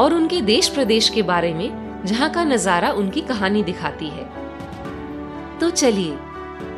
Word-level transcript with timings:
और 0.00 0.14
उनके 0.14 0.40
देश 0.40 0.68
प्रदेश 0.68 1.08
के 1.08 1.22
बारे 1.22 1.54
में, 1.54 2.04
जहाँ 2.06 2.30
का 2.30 2.44
नज़ारा 2.44 2.92
उनकी 2.92 3.20
कहानी 3.20 3.62
दिखाती 3.62 4.08
है। 4.08 4.24
तो 5.58 5.70
चलिए, 5.70 6.16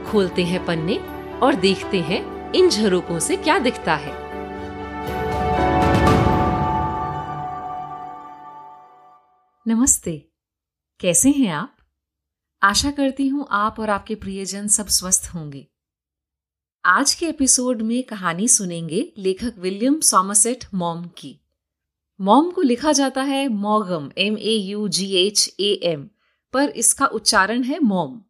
खोलते 0.06 0.44
हैं 0.44 0.66
पन्ने 0.66 0.98
और 1.38 1.54
देखते 1.54 2.00
हैं 2.00 2.52
इन 2.52 2.68
झरोकों 2.68 3.18
से 3.18 3.36
क्या 3.36 3.58
दिखता 3.58 3.94
है। 3.94 4.22
नमस्ते, 9.66 10.28
कैसे 11.00 11.30
हैं 11.30 11.48
आप? 11.48 11.76
आशा 12.62 12.90
करती 12.90 13.28
हूँ 13.28 13.46
आप 13.50 13.80
और 13.80 13.90
आपके 13.90 14.14
प्रियजन 14.14 14.66
सब 14.66 14.86
स्वस्थ 14.86 15.30
होंगे। 15.34 15.66
आज 16.86 17.14
के 17.14 17.26
एपिसोड 17.26 17.82
में 17.82 18.02
कहानी 18.02 18.48
सुनेंगे 18.48 19.12
लेखक 19.18 19.54
विलियम 19.58 20.00
सॉमसेट 20.00 20.64
मॉम 20.74 21.04
की। 21.04 21.41
मॉम 22.22 22.50
को 22.50 22.62
लिखा 22.62 22.92
जाता 22.92 23.22
है 23.22 23.48
मॉगम 23.48 24.10
M 24.18 24.38
A 24.38 24.50
U 24.50 24.88
G 24.88 25.26
H 25.26 25.56
A 25.60 25.80
M 25.82 26.10
पर 26.52 26.68
इसका 26.68 27.06
उच्चारण 27.06 27.62
है 27.62 27.78
मॉम। 27.78 28.20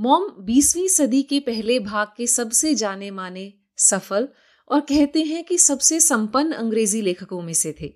मॉम 0.00 0.30
बीसवीं 0.40 0.88
सदी 0.88 1.22
के 1.22 1.40
पहले 1.40 1.78
भाग 1.78 2.08
के 2.16 2.26
सबसे 2.26 2.74
जाने 2.74 3.10
माने, 3.10 3.54
सफल 3.76 4.28
और 4.70 4.80
कहते 4.80 5.22
हैं 5.22 5.44
कि 5.44 5.58
सबसे 5.58 6.00
संपन्न 6.00 6.52
अंग्रेज़ी 6.52 7.02
लेखकों 7.02 7.42
में 7.42 7.52
से 7.52 7.74
थे। 7.80 7.92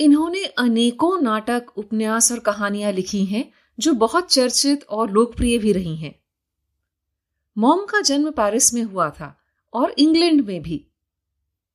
इन्होंने 0.00 0.44
अनेकों 0.44 1.20
नाटक, 1.20 1.66
उपन्यास 1.76 2.32
और 2.32 2.38
कहानियाँ 2.38 2.92
लिखी 2.92 3.24
हैं, 3.24 3.52
जो 3.78 3.92
बहुत 3.92 4.32
चर्चित 4.32 4.84
और 4.84 5.10
लोकप्रिय 5.10 5.58
भी 5.58 5.72
रही 5.72 5.96
हैं। 5.96 6.14
मॉम 7.58 7.84
का 7.84 8.00
जन्म 8.00 8.30
पेरिस 8.30 8.74
में 8.74 8.82
हुआ 8.82 9.10
था 9.10 9.38
और 9.72 9.94
इंग्लैंड 9.98 10.46
में 10.46 10.62
भी। 10.62 10.86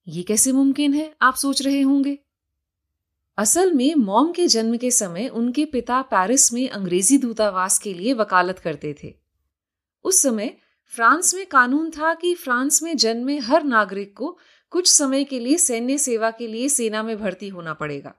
ये 0.08 0.22
कैसे 0.24 0.52
मुमकिन 0.52 0.94
है, 0.94 1.14
आप 1.22 1.36
सोच 1.36 1.62
रहे 1.62 1.82
होंगे? 1.82 2.18
असल 3.38 3.74
में 3.74 3.96
मॉम 3.96 4.32
के 4.32 4.48
जन्म 4.48 4.78
के 4.78 4.92
समय 4.92 5.28
उनके 5.28 5.66
पिता 5.66 6.02
पेरिस 6.02 6.52
में 6.54 6.70
अंग्रेज़ी 6.70 7.18
दूतावास 7.18 7.78
के 7.80 7.94
लिए 7.94 8.14
वकालत 8.14 8.60
करते 8.60 8.96
थे। 9.04 9.14
उस 10.06 10.22
समय 10.22 10.56
फ्रांस 10.94 11.34
में 11.36 11.46
कानून 11.46 11.90
था 11.90 12.14
कि 12.14 12.34
फ्रांस 12.36 12.82
में 12.84 12.96
जन्मे 12.98 13.38
हर 13.40 13.64
नागरिक 13.64 14.16
को 14.18 14.38
कुछ 14.72 14.92
समय 14.92 15.24
के 15.24 15.40
लिए 15.40 15.58
सैन्य 15.58 15.98
सेवा 15.98 16.32
के 16.32 16.48
लिए 16.48 16.70
सेना 16.70 17.04
में 17.04 17.18
भर्ती 17.18 17.50
होना 17.50 17.74
पड़ेगा। 17.74 18.14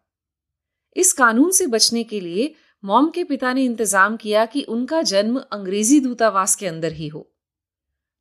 इस 0.96 1.12
कानून 1.12 1.50
से 1.50 1.66
बचने 1.66 2.04
के 2.04 2.20
लिए 2.20 2.54
मॉम 2.84 3.10
के 3.10 3.24
पिता 3.24 3.52
ने 3.52 3.64
इंतज़ाम 3.64 4.16
किया 4.16 4.44
कि 4.46 4.62
उनका 4.62 5.02
जन्म 5.02 5.38
अंग्रेज़ी 5.52 6.00
दूतावास 6.00 6.54
के 6.54 6.66
अंदर 6.66 6.92
ही 6.92 7.08
हो। 7.08 7.28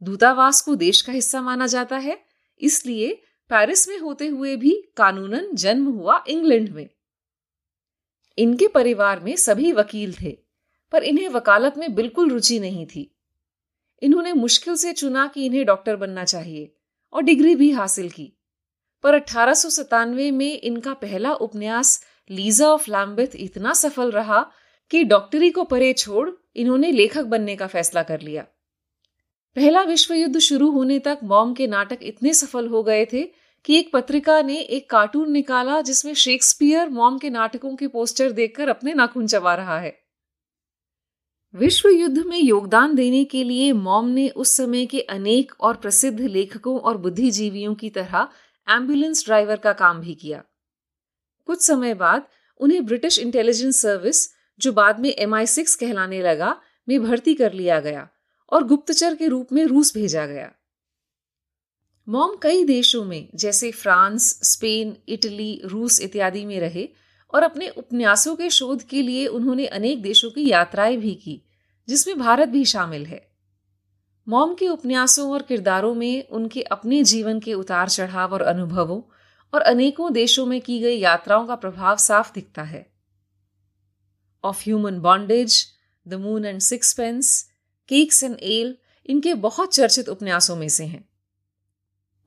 दूतावास 0.01 0.61
को 0.61 0.75
देश 0.75 1.01
का 1.01 1.13
हिस्सा 1.13 1.41
माना 1.41 1.67
जाता 1.67 1.97
है, 1.97 2.17
इसलिए 2.61 3.21
पेरिस 3.53 3.89
में 3.89 3.97
होते 3.97 4.27
हुए 4.27 4.55
भी 4.55 4.83
कानूनन 4.97 5.49
जन्म 5.53 5.85
हुआ 5.85 6.23
इंग्लैंड 6.27 6.69
में। 6.69 6.89
इनके 8.37 8.67
परिवार 8.67 9.19
में 9.19 9.35
सभी 9.35 9.71
वकील 9.71 10.13
थे, 10.21 10.37
पर 10.91 11.03
इन्हें 11.03 11.29
वकालत 11.29 11.77
में 11.77 11.95
बिल्कुल 11.95 12.29
रुचि 12.29 12.59
नहीं 12.59 12.85
थी। 12.85 13.15
इन्होंने 14.01 14.33
मुश्किल 14.33 14.75
से 14.75 14.93
चुना 14.93 15.27
कि 15.27 15.45
इन्हें 15.45 15.65
डॉक्टर 15.65 15.95
बनना 15.95 16.23
चाहिए, 16.23 16.75
और 17.13 17.21
डिग्री 17.21 17.55
भी 17.55 17.71
हासिल 17.71 18.09
की। 18.09 18.33
पर 19.03 19.13
अठारह 19.13 20.31
में 20.31 20.61
इनका 20.61 20.93
पहला 20.93 21.33
उपन्यास, 21.33 22.05
लीजा 22.29 22.67
ऑफ़ 22.67 22.91
लैम्बिथ, 22.91 23.27
इतना 23.35 23.73
सफल 23.73 24.11
रहा 24.11 24.51
कि 24.89 25.03
डॉक्टरी 25.03 25.49
को 25.49 25.63
परे 25.63 25.93
छोड़ 25.93 26.29
इन्होंने 26.55 26.91
लेखक 26.91 27.23
बनने 27.23 27.55
का 27.55 27.67
फैसला 27.67 28.03
कर 28.03 28.21
लिया। 28.21 28.45
पहला 29.55 29.81
विश्व 29.81 30.13
युद्ध 30.13 30.39
शुरू 30.39 30.71
होने 30.71 30.99
तक 30.99 31.19
मॉम 31.23 31.53
के 31.53 31.67
नाटक 31.67 31.99
इतने 32.01 32.33
सफल 32.33 32.67
हो 32.67 32.83
गए 32.83 33.05
थे 33.05 33.40
कि 33.65 33.79
एक 33.79 33.91
पत्रिका 33.93 34.41
ने 34.41 34.59
एक 34.59 34.89
कार्टून 34.89 35.31
निकाला 35.31 35.81
जिसमें 35.81 36.13
शेक्सपियर 36.13 36.89
मॉम 36.89 37.17
के 37.17 37.29
नाटकों 37.29 37.75
के 37.75 37.87
पोस्टर 37.87 38.31
देखकर 38.31 38.69
अपने 38.69 38.93
नाखून 38.93 39.27
चबा 39.27 39.55
रहा 39.55 39.79
है। 39.79 40.01
विश्व 41.55 41.89
युद्ध 41.89 42.17
में 42.17 42.39
योगदान 42.39 42.95
देने 42.95 43.23
के 43.23 43.43
लिए 43.43 43.73
मॉम 43.73 44.07
ने 44.07 44.29
उस 44.29 44.57
समय 44.57 44.85
के 44.85 45.01
अनेक 45.01 45.51
और 45.59 45.75
प्रसिद्ध 45.75 46.21
लेखकों 46.21 46.79
और 46.79 46.97
बुद्धिजीवियों 46.97 47.75
की 47.75 47.89
तरह 47.89 48.27
एंबुलेंस 48.69 49.25
ड्राइवर 49.25 49.55
का 49.55 49.73
काम 49.73 49.99
भी 50.01 50.15
किया। 50.15 50.43
कुछ 51.45 51.67
समय 51.67 51.93
बाद 51.93 52.27
उन्हें 52.57 52.85
ब्रिटिश 52.85 53.19
इंटेलिजेंस 53.19 53.81
सर्विस, 53.81 54.33
जो 54.59 54.73
बाद 54.73 54.99
में 54.99 55.09
एम 55.09 55.35
आई 55.35 55.45
सिक्स 55.45 55.75
कहलाने 55.75 56.21
लगा, 56.21 56.61
में 56.89 57.03
भर्ती 57.03 57.33
कर 57.33 57.53
लिया 57.53 57.79
गया 57.79 58.09
और 58.51 58.63
गुप्तचर 58.63 59.15
के 59.15 59.27
रूप 59.27 59.47
में 59.53 59.65
रूस 59.65 59.93
भेजा 59.93 60.25
गया। 60.25 60.51
मॉम 62.09 62.35
कई 62.41 62.63
देशों 62.63 63.05
में, 63.05 63.29
जैसे 63.35 63.71
फ्रांस, 63.71 64.39
स्पेन, 64.43 64.97
इटली, 65.09 65.61
रूस 65.65 66.01
इत्यादि 66.01 66.45
में 66.45 66.59
रहे 66.59 66.89
और 67.33 67.43
अपने 67.43 67.69
उपन्यासों 67.69 68.35
के 68.35 68.49
शोध 68.49 68.83
के 68.83 69.01
लिए 69.01 69.27
उन्होंने 69.27 69.65
अनेक 69.65 70.01
देशों 70.01 70.31
की 70.31 70.49
यात्राएँ 70.49 70.97
भी 70.97 71.15
की, 71.15 71.41
जिसमें 71.87 72.19
भारत 72.19 72.49
भी 72.49 72.65
शामिल 72.65 73.05
है। 73.05 73.31
मॉम 74.29 74.53
के 74.53 74.67
उपन्यासों 74.67 75.31
और 75.31 75.41
किरदारों 75.41 75.95
में 75.95 76.27
उनके 76.27 76.61
अपने 76.61 77.03
जीवन 77.03 77.39
के 77.39 77.53
उतार 77.53 77.89
चढ़ाव 77.89 78.33
और 78.33 78.41
अनुभवों 78.41 79.01
और 79.53 79.61
अनेकों 79.61 80.13
देशों 80.13 80.45
में 80.45 80.61
की 80.61 80.79
गई 80.79 80.97
यात्राओं 80.97 81.47
का 81.47 81.55
प्रभाव 81.55 81.97
साफ़ 81.97 82.33
दिखता 82.33 82.63
है। 82.63 82.91
Of 84.43 84.61
human 84.61 84.99
bondage 84.99 85.65
the 86.07 86.13
moon 86.13 86.45
and 86.45 86.59
sixpence 86.59 87.49
cakes 87.87 88.23
and 88.23 88.37
ale 88.41 88.77
इनके 89.05 89.33
बहुत 89.33 89.73
चर्चित 89.73 90.09
उपन्यासों 90.09 90.55
में 90.55 90.69
से 90.69 90.85
हैं। 90.85 91.10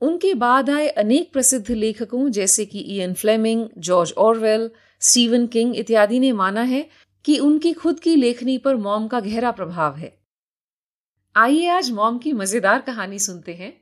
उनके 0.05 0.33
बाद 0.33 0.69
आए 0.69 0.87
अनेक 0.87 1.31
प्रसिद्ध 1.33 1.71
लेखकों, 1.71 2.29
जैसे 2.29 2.65
कि 2.65 2.79
Ian 2.79 3.13
Fleming 3.13 3.67
George 3.77 4.13
Orwell 4.17 4.69
Stephen 5.01 5.47
King 5.47 5.75
इत्यादि 5.75 6.19
ने 6.19 6.31
माना 6.31 6.61
है 6.63 6.87
कि 7.25 7.37
उनकी 7.39 7.73
खुद 7.73 7.99
की 7.99 8.15
लेखनी 8.15 8.57
पर 8.57 8.75
मॉम 8.75 9.07
का 9.07 9.19
गहरा 9.19 9.51
प्रभाव 9.51 9.95
है। 9.95 10.17
आइए 11.35 11.67
आज 11.67 11.91
मॉम 11.91 12.17
की 12.17 12.33
मज़ेदार 12.33 12.81
कहानी 12.81 13.19
सुनते 13.19 13.53
हैं। 13.53 13.73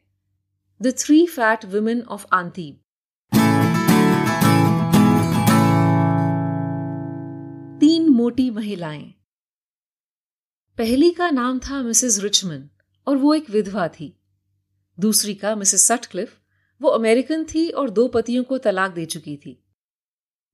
The 0.81 0.93
three 0.97 1.25
fat 1.25 1.65
women 1.65 2.01
of 2.01 2.25
Antibes 2.33 2.79
तीन 7.79 8.09
मोटी 8.09 8.49
महिलाएँ। 8.49 9.13
पहली 10.77 11.09
का 11.11 11.29
नाम 11.29 11.59
था 11.59 11.81
मिसेस 11.83 12.19
रिचमन 12.23 12.69
और 13.07 13.17
वो 13.17 13.33
एक 13.33 13.49
विधवा 13.49 13.87
थी। 13.87 14.13
दूसरी 14.99 15.33
का 15.33 15.55
मिसेस 15.55 15.83
सटक्लिफ, 15.83 16.37
वो 16.81 16.89
अमेरिकन 16.89 17.43
थी 17.43 17.69
और 17.69 17.89
दो 17.89 18.07
पतियों 18.07 18.43
को 18.43 18.57
तलाक 18.57 18.91
दे 18.91 19.05
चुकी 19.05 19.37
थी। 19.37 19.63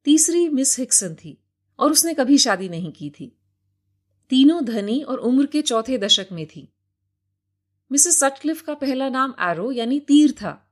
तीसरी 0.06 0.50
मिस 0.50 0.80
हिक्सन 0.80 1.16
थी 1.16 1.44
और 1.80 1.92
उसने 1.92 2.14
कभी 2.14 2.38
शादी 2.38 2.70
नहीं 2.70 2.92
की 2.92 3.10
थी। 3.10 3.36
तीनों 4.30 4.66
धनी 4.66 5.02
और 5.02 5.18
उम्र 5.18 5.46
के 5.46 5.62
चौथे 5.62 5.98
दशक 5.98 6.28
में 6.32 6.46
थी। 6.46 6.74
मिसेस 7.92 8.20
सटक्लिफ 8.20 8.62
का 8.62 8.74
पहला 8.74 9.10
नाम 9.10 9.34
एरो 9.42 9.72
यानी 9.72 10.00
तीर 10.00 10.32
था। 10.32 10.72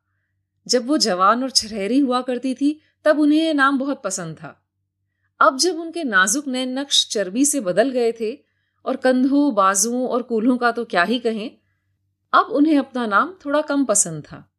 जब 0.68 0.88
वो 0.88 0.98
जवान 0.98 1.44
और 1.44 1.50
छरहरी 1.50 2.00
हुआ 2.00 2.22
करती 2.22 2.54
थी, 2.54 2.82
तब 3.04 3.20
उन्हें 3.20 3.44
यह 3.44 3.54
नाम 3.54 3.78
बहुत 3.78 4.02
पसंद 4.04 4.36
था। 4.36 4.64
अब 5.40 5.58
जब 5.58 5.80
उनके 5.80 6.04
नाजुक 6.04 6.48
नैन 6.48 6.80
नक्श 6.80 7.08
चर्बी 7.08 7.46
से 7.46 7.60
बदल 7.60 7.90
गए 7.90 8.12
थे 8.12 8.40
और 8.86 8.96
कंधों, 8.96 9.56
बाजुओं 9.56 10.08
और 10.08 10.22
कूल्हों 10.22 10.58
का 10.58 10.72
तो 10.72 10.86
क्या 10.86 11.04
ही 11.04 11.20
कहें 11.20 11.58
अब 12.34 12.46
उन्हें 12.46 12.78
अपना 12.78 13.06
नाम 13.06 13.34
थोड़ा 13.46 13.62
कम 13.62 13.86
पसंद 13.86 14.24
था। 14.24 14.52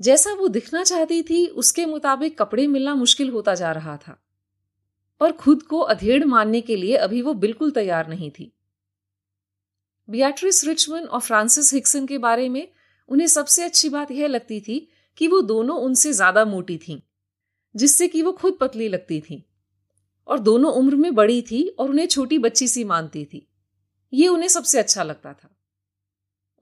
जैसा 0.00 0.32
वो 0.32 0.48
दिखना 0.48 0.84
चाहती 0.84 1.22
थी 1.22 1.46
उसके 1.46 1.86
मुताबिक 1.86 2.38
कपड़े 2.38 2.66
मिलना 2.66 2.94
मुश्किल 2.94 3.30
होता 3.30 3.54
जा 3.54 3.72
रहा 3.72 3.96
था। 3.96 4.18
पर 5.20 5.32
खुद 5.32 5.62
को 5.62 5.80
अधेड़ 5.80 6.24
मानने 6.24 6.60
के 6.60 6.76
लिए 6.76 6.96
अभी 6.96 7.22
वो 7.22 7.34
बिल्कुल 7.34 7.70
तैयार 7.70 8.08
नहीं 8.08 8.30
थी। 8.30 8.52
बियाट्रिस 10.08 10.64
रिचमन 10.64 11.04
और 11.04 11.20
फ्रांसिस 11.20 11.74
हिक्सन 11.74 12.06
के 12.06 12.18
बारे 12.18 12.48
में 12.48 12.68
उन्हें 13.08 13.26
सबसे 13.26 13.64
अच्छी 13.64 13.88
बात 13.88 14.10
यह 14.10 14.26
लगती 14.26 14.60
थी 14.60 14.88
कि 15.16 15.28
वो 15.28 15.40
दोनों 15.42 15.76
उनसे 15.78 16.12
ज़्यादा 16.12 16.44
मोटी 16.44 16.78
थीं, 16.78 17.00
जिससे 17.74 18.08
कि 18.08 18.22
वो 18.22 18.32
खुद 18.32 18.58
पतली 18.60 18.88
लगती 18.88 19.20
थीं। 19.20 19.40
और 20.28 20.38
दोनों 20.38 20.72
उम्र 20.72 20.96
में 20.96 21.14
बड़ी 21.14 21.42
थी 21.42 21.66
और 21.68 21.90
उन्हें 21.90 22.06
छोटी 22.06 22.38
बच्ची 22.38 22.68
सी 22.68 22.84
मानती 22.84 23.24
थी। 23.24 23.46
ये 24.12 24.28
उन्हें 24.28 24.48
सबसे 24.48 24.78
अच्छा 24.78 25.02
लगता 25.02 25.32
था। 25.32 25.56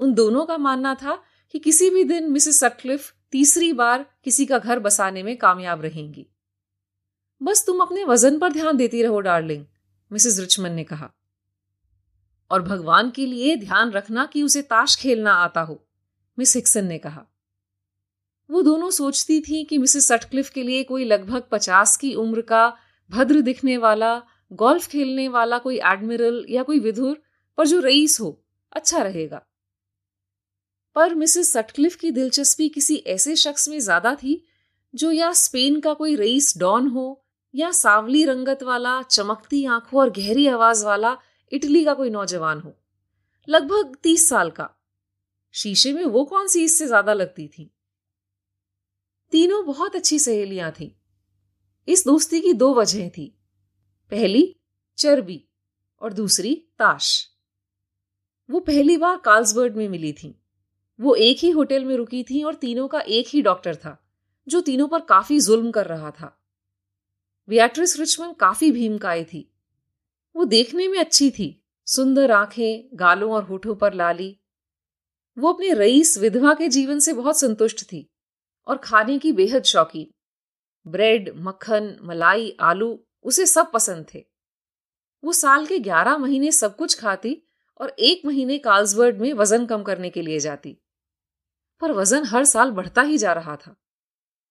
उन 0.01 0.15
दोनों 0.15 0.47
का 0.47 0.59
मानना 0.59 0.95
था 0.95 1.23
कि 1.53 1.59
किसी 1.59 1.91
भी 1.91 2.05
दिन 2.05 2.31
मिसेस 2.31 2.61
सटक्लिफ 2.61 3.15
तीसरी 3.33 3.73
बार 3.73 4.07
किसी 4.25 4.47
का 4.47 4.59
घर 4.59 4.79
बसाने 4.79 5.23
में 5.23 5.37
कामयाब 5.37 5.83
रहेंगी। 5.83 6.27
बस 7.43 7.67
तुम 7.67 7.81
अपने 7.81 8.05
वज़न 8.05 8.39
पर 8.39 8.53
ध्यान 8.53 8.77
देती 8.77 9.03
रहो, 9.03 9.21
डार्लिंग, 9.21 9.65
मिसेस 10.13 10.39
रिचमन 10.39 10.73
ने 10.73 10.85
कहा। 10.85 11.11
और 12.51 12.63
भगवान 12.63 13.11
के 13.11 13.27
लिए 13.27 13.57
ध्यान 13.57 13.91
रखना 13.91 14.27
कि 14.27 14.43
उसे 14.43 14.63
ताश 14.63 14.97
खेलना 14.97 15.33
आता 15.33 15.61
हो, 15.61 15.89
मिस 16.39 16.57
हिक्सन 16.57 16.87
ने 16.87 16.99
कहा। 16.99 17.27
वो 18.51 18.63
दोनों 18.63 18.91
सोचती 18.91 19.41
थी 19.41 19.65
कि 19.65 19.79
मिसेस 19.79 20.09
सटक्लिफ 20.09 20.51
के 20.51 20.63
लिए 20.63 20.83
कोई 20.83 21.05
लगभग 21.05 21.43
पचास 21.53 21.97
की 21.97 22.15
उम्र 22.15 22.41
का 22.41 22.77
भद्र 23.11 23.41
दिखने 23.41 23.77
वाला, 23.77 24.23
गोल्फ 24.53 24.89
खेलने 24.89 25.29
वाला 25.29 25.59
कोई 25.59 25.77
एडमिरल 25.77 26.47
या 26.51 26.63
कोई 26.63 26.79
विधुर, 26.79 27.23
पर 27.59 27.67
जो 27.67 27.81
रईस 27.81 28.21
हो 28.21 28.45
अच्छा 28.73 29.03
रहेगा। 29.03 29.48
पर 30.99 31.15
मिसेस 31.15 31.53
सटक्लिफ 31.53 31.97
की 31.97 32.11
दिलचस्पी 32.11 32.69
किसी 32.69 32.97
ऐसे 32.97 33.37
शख्स 33.37 33.69
में 33.69 33.81
ज़्यादा 33.81 34.15
थी, 34.15 34.47
जो 34.95 35.13
या 35.13 35.33
स्पेन 35.33 35.81
का 35.81 35.95
कोई 35.95 36.17
रईस 36.17 36.59
डॉन 36.59 36.89
हो, 36.89 37.25
या 37.55 37.71
सावली 37.71 38.25
रंगत 38.25 38.63
वाला, 38.63 39.03
चमकती 39.03 39.65
आँखों 39.65 40.01
और 40.01 40.11
गहरी 40.11 40.47
आवाज़ 40.47 40.87
वाला 40.87 41.19
इटली 41.53 41.85
का 41.85 41.95
कोई 41.95 42.11
नौजवान 42.11 42.61
हो। 42.61 42.79
लगभग 43.49 43.97
तीस 44.03 44.29
साल 44.29 44.51
का। 44.51 44.69
शीशे 45.53 45.93
में 45.93 46.05
वो 46.05 46.25
कौन 46.25 46.47
सी 46.47 46.65
इससे 46.65 46.87
ज़्यादा 46.87 47.13
लगती 47.13 47.49
थी? 47.49 47.75
तीनों 49.31 49.67
बहुत 49.67 49.97
अच्छी 49.97 50.19
सहेलियाँ 50.19 50.73
थीं। 50.73 50.91
इस 51.89 52.05
दोस्ती 52.07 52.41
की 52.41 52.53
दो 52.53 52.75
वजह 52.75 53.09
थी। 53.09 53.41
पहली, 54.11 54.57
चर्बी, 54.99 55.49
और 56.01 56.13
दूसरी, 56.13 56.55
ताश। 56.79 57.29
वो 58.51 58.61
पहली 58.61 58.97
बार 58.97 59.17
कार्ल्सबर्ग 59.17 59.77
में 59.77 59.89
मिली 59.89 60.13
थी। 60.13 60.43
वो 61.01 61.15
एक 61.15 61.39
ही 61.39 61.51
होटल 61.51 61.85
में 61.85 61.97
रुकी 61.97 62.23
थी 62.23 62.43
और 62.43 62.55
तीनों 62.55 62.89
का 62.89 63.01
एक 63.01 63.27
ही 63.29 63.43
डॉक्टर 63.43 63.77
था, 63.77 64.05
जो 64.49 64.61
तीनों 64.61 64.89
पर 64.89 65.01
काफ़ी 65.01 65.41
जुल्म 65.41 65.71
कर 65.71 65.87
रहा 65.87 66.11
था। 66.11 66.43
बियाट्रिस 67.49 68.01
रिचमन 68.01 68.33
काफ़ी 68.33 68.73
भीमकाय 68.73 69.25
थी। 69.25 69.53
वो 70.37 70.45
देखने 70.45 70.89
में 70.89 70.99
अच्छी 70.99 71.31
थी, 71.31 71.65
सुंदर 71.87 72.31
आँखें, 72.31 72.91
गालों 72.95 73.33
और 73.33 73.43
होठों 73.43 73.75
पर 73.75 73.95
लाली। 73.95 74.41
वो 75.39 75.53
अपने 75.53 75.75
रईस 75.75 76.19
विधवा 76.19 76.55
के 76.55 76.69
जीवन 76.69 76.99
से 76.99 77.13
बहुत 77.13 77.39
संतुष्ट 77.39 77.83
थी 77.83 78.11
और 78.67 78.77
खाने 78.77 79.19
की 79.19 79.33
बेहद 79.33 79.63
शौकीन। 79.63 80.15
ब्रेड, 80.91 81.33
मक्खन, 81.37 81.99
मलाई, 82.03 82.57
आलू, 82.61 83.05
उसे 83.23 83.47
सब 83.47 83.73
पसंद 83.73 84.07
थे। 84.15 84.25
वो 85.25 85.33
साल 85.33 85.67
के 85.67 85.79
ग्यारह 85.79 86.19
महीने 86.19 86.53
सब 86.53 86.77
कुछ 86.77 87.01
खाती 87.01 87.43
और 87.81 87.97
एक 87.99 88.23
महीने 88.27 88.59
कार्ल्सबर्ग 88.59 89.21
में 89.21 89.33
वज़न 89.33 89.67
कम 89.67 89.83
करने 89.83 90.11
के 90.11 90.23
लिए 90.23 90.39
जाती। 90.39 90.79
पर 91.81 91.93
वज़न 91.93 92.25
हर 92.25 92.45
साल 92.45 92.71
बढ़ता 92.71 93.03
ही 93.03 93.19
जा 93.19 93.33
रहा 93.33 93.57
था। 93.57 93.77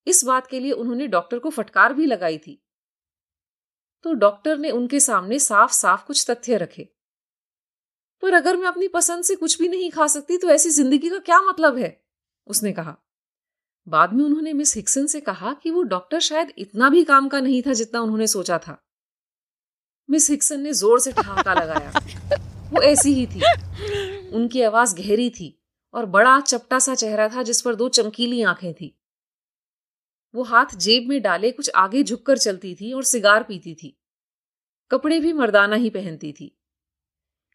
इस 0.07 0.25
बात 0.25 0.47
के 0.47 0.59
लिए 0.59 0.71
उन्होंने 0.71 1.07
डॉक्टर 1.07 1.39
को 1.39 1.50
फटकार 1.50 1.94
भी 1.94 2.06
लगाई 2.06 2.38
थी। 2.38 2.63
तो 4.03 4.13
डॉक्टर 4.13 4.57
ने 4.57 4.71
उनके 4.71 5.00
सामने 5.00 5.39
साफ़ 5.39 5.71
साफ़ 5.71 6.06
कुछ 6.06 6.29
तथ्य 6.29 6.57
रखे। 6.57 6.89
पर 8.21 8.33
अगर 8.33 8.57
मैं 8.57 8.68
अपनी 8.68 8.88
पसंद 8.88 9.24
से 9.24 9.35
कुछ 9.35 9.62
भी 9.62 9.68
नहीं 9.68 9.91
खा 9.91 10.07
सकती 10.07 10.38
तो 10.38 10.50
ऐसी 10.50 10.69
ज़िंदगी 10.69 11.09
का 11.09 11.18
क्या 11.18 11.41
मतलब 11.41 11.77
है? 11.77 12.06
उसने 12.47 12.71
कहा। 12.71 12.97
बाद 13.88 14.13
में 14.13 14.25
उन्होंने 14.25 14.53
मिस 14.53 14.75
हिक्सन 14.75 15.06
से 15.06 15.19
कहा 15.21 15.53
कि 15.53 15.71
वो 15.71 15.83
डॉक्टर 15.83 16.19
शायद 16.19 16.53
इतना 16.57 16.89
भी 16.89 17.03
काम 17.03 17.27
का 17.27 17.39
नहीं 17.39 17.62
था 17.62 17.73
जितना 17.73 18.01
उन्होंने 18.01 18.27
सोचा 18.27 18.57
था। 18.57 18.88
मिस 20.09 20.30
हिक्सन 20.30 20.59
ने 20.59 20.73
ज़ोर 20.73 21.00
से 21.00 21.12
ठहाका 21.12 21.53
लगाया। 21.53 21.91
वो 22.73 22.81
ऐसी 22.81 23.13
ही 23.13 23.27
थी। 23.27 23.41
उनकी 24.30 24.62
आवाज़ 24.62 24.95
गहरी 24.95 25.30
थी। 25.30 25.56
और 25.97 26.05
बड़ा 26.05 26.39
चपटा 26.39 26.79
सा 26.79 26.95
चेहरा 26.95 27.29
था 27.29 27.44
जिस 27.44 27.61
पर 27.61 27.75
दो 27.75 27.89
चमकीली 27.89 28.44
आँखें 28.44 28.73
थी। 28.73 29.01
वो 30.35 30.44
हाथ 30.44 30.65
जेब 30.75 31.09
में 31.09 31.21
डाले 31.21 31.51
कुछ 31.51 31.69
आगे 31.75 32.03
झुककर 32.03 32.38
चलती 32.38 32.75
थी 32.75 32.94
और 32.94 33.03
सिगार 33.03 33.44
पीती 33.44 33.75
थी। 33.75 33.97
कपड़े 34.91 35.19
भी 35.19 35.33
मर्दाना 35.33 35.75
ही 35.75 35.89
पहनती 35.89 36.33
थी। 36.33 36.59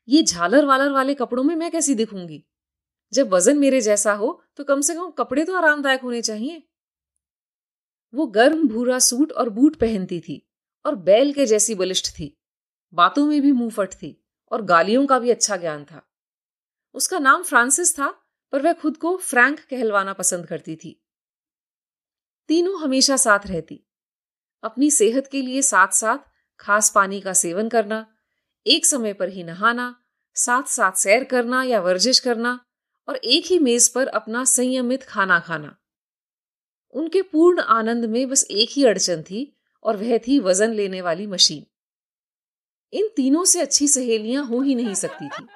ये 0.09 0.23
झालर 0.23 0.65
वालर 0.65 0.93
वाले 0.93 1.15
कपड़ों 1.15 1.45
में 1.45 1.57
मैं 1.57 1.71
कैसी 1.71 1.95
दिखूँगी? 1.95 2.45
जब 3.13 3.29
वज़न 3.29 3.59
मेरे 3.59 3.81
जैसा 3.81 4.13
हो 4.13 4.43
तो 4.57 4.65
कम 4.65 4.81
से 4.81 4.95
कम 4.95 5.11
कपड़े 5.11 5.45
तो 5.45 5.57
आरामदायक 5.57 6.01
होने 6.01 6.23
चाहिए। 6.23 6.63
वो 8.15 8.27
गर्म 8.27 8.69
भूरा 8.69 8.99
सूट 8.99 9.33
और 9.33 9.49
बूट 9.49 9.77
पहनती 9.77 10.21
थी 10.21 10.51
और 10.87 10.95
बैल 10.95 11.33
के 11.33 11.47
जैसी 11.47 11.75
बलिष्ठ 11.75 12.11
थी। 12.11 12.41
बातों 12.95 13.27
में 13.27 13.41
भी 13.43 13.53
मुंहफट 13.53 13.93
थी 13.93 14.25
और 14.53 14.63
गालियों 14.63 15.07
का 15.07 15.19
भी 15.19 15.31
अच्छा 15.31 15.57
ज्ञान 15.57 15.85
था। 15.85 16.03
उसका 16.95 17.19
नाम 17.19 17.43
फ्रांसिस 17.43 17.95
था 17.95 18.22
पर 18.53 18.63
वह 18.63 18.73
खुद 18.73 18.97
को 18.97 19.17
फ्रैंक 19.17 19.61
कहलवाना 19.61 20.13
पसंद 20.13 20.47
करती 20.47 20.77
थी। 20.77 21.03
तीनों 22.49 22.81
हमेशा 22.81 23.17
साथ 23.17 23.39
रहती। 23.47 23.87
अपनी 24.63 24.91
सेहत 24.91 25.27
के 25.27 25.43
लिए 25.43 25.63
साथ 25.63 25.89
साथ 25.89 26.19
खास 26.59 26.93
पानी 26.95 27.21
का 27.21 27.33
सेवन 27.33 27.69
करना, 27.69 28.07
एक 28.67 28.87
समय 28.87 29.13
पर 29.13 29.29
ही 29.29 29.45
नहाना 29.45 30.05
साथ 30.35 30.63
साथ 30.63 30.93
सैर 30.93 31.25
करना 31.25 31.63
या 31.63 31.81
वर्जिश 31.81 32.19
करना 32.19 32.65
और 33.09 33.17
एक 33.17 33.45
ही 33.47 33.59
मेज 33.59 33.89
पर 33.89 34.07
अपना 34.07 34.45
संयमित 34.45 35.03
खाना 35.03 35.41
खाना। 35.41 35.77
उनके 36.91 37.23
पूर्ण 37.23 37.61
आनंद 37.61 38.05
में 38.05 38.29
बस 38.29 38.47
एक 38.51 38.69
ही 38.73 38.85
अड़चन 38.85 39.23
थी 39.23 39.57
और 39.83 39.97
वह 39.97 40.19
थी 40.19 40.39
वज़न 40.39 40.71
लेने 40.71 41.03
वाली 41.03 41.27
मशीन। 41.27 41.67
इन 42.93 43.09
तीनों 43.17 43.45
से 43.45 43.61
अच्छी 43.61 43.89
सहेलियाँ 43.89 44.45
हो 44.45 44.61
ही 44.61 44.75
नहीं 44.75 44.95
सकती 44.95 45.29
थी। 45.29 45.47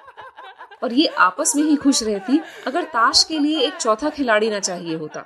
और 0.83 0.93
ये 0.93 1.07
आपस 1.07 1.55
में 1.55 1.63
ही 1.63 1.75
खुश 1.75 2.03
रहती 2.03 2.39
अगर 2.67 2.83
ताश 2.83 3.23
के 3.23 3.39
लिए 3.39 3.61
एक 3.61 3.73
चौथा 3.73 4.09
खिलाड़ी 4.09 4.49
ना 4.49 4.59
चाहिए 4.59 4.95
होता। 4.95 5.25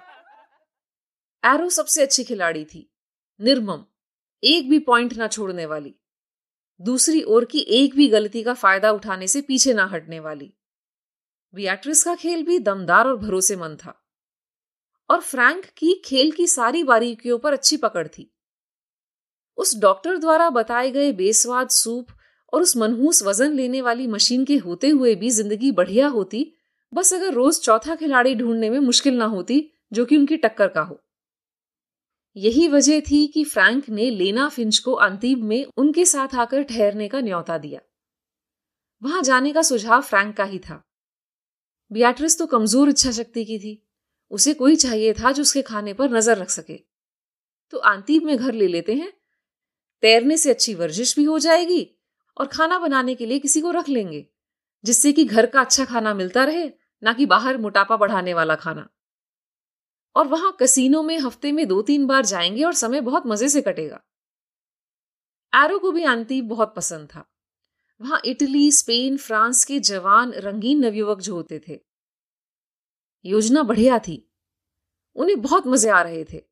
एरो 1.45 1.69
सबसे 1.69 2.01
अच्छी 2.01 2.23
खिलाड़ी 2.23 2.65
थी। 2.65 2.93
निर्मम। 3.41 3.85
एक 4.43 4.69
भी 4.69 4.79
पॉइंट 4.79 5.13
ना 5.13 5.27
छोड़ने 5.27 5.65
वाली। 5.65 5.95
दूसरी 6.81 7.23
ओर 7.23 7.45
की 7.45 7.59
एक 7.59 7.95
भी 7.95 8.07
गलती 8.07 8.43
का 8.43 8.53
फ़ायदा 8.53 8.91
उठाने 8.91 9.27
से 9.27 9.41
पीछे 9.41 9.73
ना 9.73 9.85
हटने 9.85 10.19
वाली। 10.19 10.53
बियाट्रिस 11.53 12.03
का 12.03 12.15
खेल 12.15 12.43
भी 12.43 12.59
दमदार 12.59 13.07
और 13.07 13.17
भरोसेमंद 13.17 13.77
था। 13.77 14.07
और 15.09 15.21
फ्रैंक 15.21 15.65
की 15.65 16.01
खेल 16.05 16.31
की 16.31 16.47
सारी 16.47 16.83
बारीकियों 16.83 17.39
पर 17.39 17.53
अच्छी 17.53 17.77
पकड़ 17.77 18.07
थी। 18.07 18.35
उस 19.57 19.79
डॉक्टर 19.79 20.17
द्वारा 20.17 20.49
बताए 20.49 20.91
गए 20.91 21.11
बेस्वाद, 21.11 21.69
सूप 21.69 22.07
और 22.53 22.61
उस 22.61 22.75
मनहूस 22.77 23.23
वज़न 23.23 23.53
लेने 23.53 23.81
वाली 23.81 24.07
मशीन 24.07 24.45
के 24.45 24.57
होते 24.57 24.89
हुए 24.89 25.15
भी 25.15 25.29
ज़िंदगी 25.29 25.71
बढ़िया 25.71 26.07
होती, 26.07 26.51
बस 26.93 27.13
अगर 27.13 27.33
रोज 27.33 27.59
चौथा 27.59 27.95
खिलाड़ी 27.95 28.35
ढूँढने 28.35 28.69
में 28.69 28.79
मुश्किल 28.79 29.17
ना 29.17 29.25
होती, 29.25 29.71
जो 29.93 30.05
कि 30.05 30.17
उनकी 30.17 30.37
टक्कर 30.37 30.67
का 30.67 30.81
हो। 30.81 30.99
यही 32.35 32.67
वजह 32.67 32.99
थी 33.01 33.25
कि 33.27 33.43
फ्रैंक 33.43 33.89
ने 33.89 34.09
लेना 34.09 34.47
फिंच 34.49 34.77
को 34.77 34.91
अंतिम 34.91 35.45
में 35.45 35.65
उनके 35.77 36.05
साथ 36.05 36.35
आकर 36.35 36.63
ठहरने 36.63 37.07
का 37.07 37.21
न्यौता 37.21 37.57
दिया। 37.57 37.79
वहाँ 39.01 39.21
जाने 39.21 39.51
का 39.53 39.61
सुझाव 39.61 40.01
फ्रैंक 40.01 40.35
का 40.37 40.43
ही 40.43 40.59
था। 40.59 40.81
बियाट्रिस 41.91 42.37
तो 42.39 42.45
कमज़ोर 42.45 42.89
इच्छा 42.89 43.11
शक्ति 43.11 43.45
की 43.45 43.57
थी। 43.59 43.81
उसे 44.31 44.53
कोई 44.53 44.75
चाहिए 44.75 45.13
था 45.13 45.31
जो 45.31 45.41
उसके 45.41 45.61
खाने 45.61 45.93
पर 45.93 46.11
नज़र 46.11 46.37
रख 46.37 46.49
सके। 46.49 46.79
तो 47.73 47.77
आंतीब 47.77 48.23
में 48.23 48.37
घर 48.37 48.53
ले 48.53 48.67
लेते 48.67 48.93
हैं। 48.95 49.11
तैरने 50.03 50.37
से 50.37 50.49
अच्छी 50.49 50.73
वर्जिश 50.73 51.15
भी 51.15 51.23
हो 51.23 51.39
जाएगी 51.39 51.83
और 52.37 52.47
खाना 52.47 52.79
बनाने 52.79 53.15
के 53.15 53.25
लिए 53.25 53.39
किसी 53.39 53.61
को 53.61 53.71
रख 53.71 53.89
लेंगे, 53.89 54.27
जिससे 54.85 55.11
कि 55.11 55.25
घर 55.25 55.45
का 55.45 55.61
अच्छा 55.61 55.85
खाना 55.85 56.13
मिलता 56.13 56.43
रहे, 56.43 56.71
ना 57.03 57.13
कि 57.13 57.25
बाहर 57.25 57.57
मोटापा 57.57 57.97
बढ़ाने 57.97 58.33
वाला 58.33 58.55
खाना। 58.55 58.89
और 60.15 60.27
वहाँ 60.27 60.57
कसिनो 60.59 61.03
में 61.03 61.19
हफ़्ते 61.19 61.51
में 61.51 61.67
दो 61.67 61.81
तीन 61.81 62.05
बार 62.05 62.25
जाएँगे 62.25 62.63
और 62.63 62.73
समय 62.73 63.01
बहुत 63.01 63.23
मज़े 63.27 63.49
से 63.49 63.61
कटेगा। 63.61 64.01
एरो 65.55 65.79
को 65.79 65.91
भी 65.91 66.03
आंती 66.03 66.41
बहुत 66.41 66.75
पसंद 66.75 67.07
था। 67.15 67.31
वहाँ 68.01 68.21
इटली, 68.25 68.71
स्पेन, 68.71 69.17
फ्रांस 69.17 69.65
के 69.65 69.79
जवान, 69.79 70.31
रंगीन 70.31 70.85
नवयुवक 70.85 71.19
जो 71.19 71.35
होते 71.35 71.61
थे। 71.67 71.79
योजना 73.25 73.63
बढ़िया 73.63 73.99
थी। 73.99 74.31
उन्हें 75.15 75.41
बहुत 75.41 75.67
मज़े 75.67 75.89
आ 75.89 76.01
रहे 76.01 76.23
थे। 76.23 76.43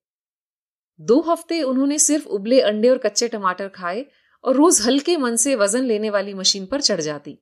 दो 1.02 1.22
हफ़्ते 1.22 1.62
उन्होंने 1.64 2.00
सिर्फ़ 2.00 2.28
उबले 2.28 2.62
अंडे 2.62 2.90
और 2.90 2.98
कच्चे 2.98 3.28
टमाटर 3.28 3.68
खाए 3.68 4.06
और 4.44 4.56
रोज 4.56 4.82
हल्के 4.82 5.18
मन 5.18 5.36
से 5.36 5.56
वज़न 5.56 5.84
लेने 5.84 6.10
वाली 6.10 6.34
मशीन 6.34 6.66
पर 6.66 6.82
चढ़ 6.82 7.02
जाती। 7.02 7.38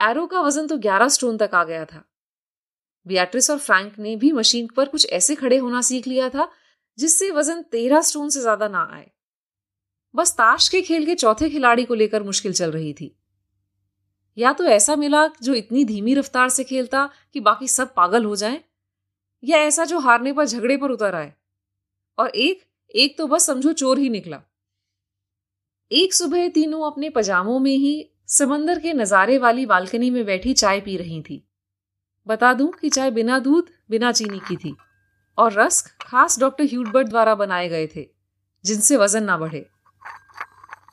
एरो 0.00 0.26
का 0.26 0.40
वज़न 0.40 0.66
तो 0.66 0.76
ग्यारह 0.78 1.08
स्टोन 1.08 1.36
तक 1.36 1.54
आ 1.54 1.62
गया 1.64 1.84
था। 1.84 2.04
बियाट्रिस 3.06 3.50
और 3.50 3.58
फ्रैंक 3.58 3.98
ने 3.98 4.14
भी 4.16 4.32
मशीन 4.32 4.68
पर 4.76 4.88
कुछ 4.88 5.06
ऐसे 5.12 5.34
खड़े 5.34 5.56
होना 5.58 5.80
सीख 5.82 6.06
लिया 6.06 6.28
था 6.28 6.50
जिससे 6.98 7.30
वज़न 7.30 7.62
तेरह 7.62 8.00
स्टोन 8.00 8.28
से 8.28 8.40
ज़्यादा 8.40 8.68
ना 8.68 8.82
आए। 8.92 9.10
बस 10.14 10.32
ताश 10.32 10.68
के 10.68 10.80
खेल 10.82 11.06
के 11.06 11.14
चौथे 11.14 11.48
खिलाड़ी 11.50 11.84
को 11.84 11.94
लेकर 11.94 12.22
मुश्किल 12.22 12.52
चल 12.52 12.70
रही 12.70 12.92
थी। 12.92 13.14
या 14.36 14.52
तो 14.52 14.64
ऐसा 14.64 14.96
मिला 14.96 15.26
जो 15.42 15.54
इतनी 15.54 15.84
धीमी 15.84 16.14
रफ्तार 16.14 16.48
से 16.48 16.64
खेलता 16.64 17.08
कि 17.34 17.40
बाकी 17.40 17.68
सब 17.68 17.92
पागल 17.94 18.24
हो 18.24 18.36
जाएँ, 18.36 18.60
या 19.42 19.58
ऐसा 19.58 19.84
जो 19.84 19.98
हारने 19.98 20.32
पर 20.32 20.46
झगड़े 20.46 20.76
पर 20.76 20.90
उतर 20.90 21.14
आए। 21.14 21.32
और 22.18 22.28
एक 22.28 22.62
एक 22.94 23.16
तो 23.18 23.26
बस 23.26 23.46
समझो 23.46 23.72
चोर 23.72 23.98
ही 23.98 24.08
निकला। 24.08 24.42
एक 25.92 26.14
सुबह 26.14 26.48
तीनों 26.48 26.90
अपने 26.90 27.10
पजामों 27.10 27.60
में 27.60 27.76
ही 27.76 28.10
समंदर 28.26 28.78
के 28.78 28.92
नजारे 28.92 29.38
वाली 29.38 29.66
बालकनी 29.66 30.10
में 30.10 30.24
बैठी 30.24 30.52
चाय 30.52 30.80
पी 30.80 30.96
रही 30.96 31.22
थी। 31.22 31.48
बता 32.26 32.54
दूँ 32.54 32.72
कि 32.72 32.88
चाय 32.88 33.10
बिना 33.10 33.38
दूध, 33.38 33.66
बिना 33.90 34.12
चीनी 34.12 34.38
की 34.38 34.56
थी 34.56 34.76
और 35.38 35.52
रस्क 35.52 36.02
खास 36.02 36.38
डॉक्टर 36.38 36.64
ह्यूटबर्ट 36.64 37.08
द्वारा 37.08 37.34
बनाए 37.34 37.68
गए 37.68 37.86
थे, 37.96 38.08
जिनसे 38.64 38.96
वज़न 38.96 39.24
ना 39.24 39.36
बढ़े। 39.38 39.66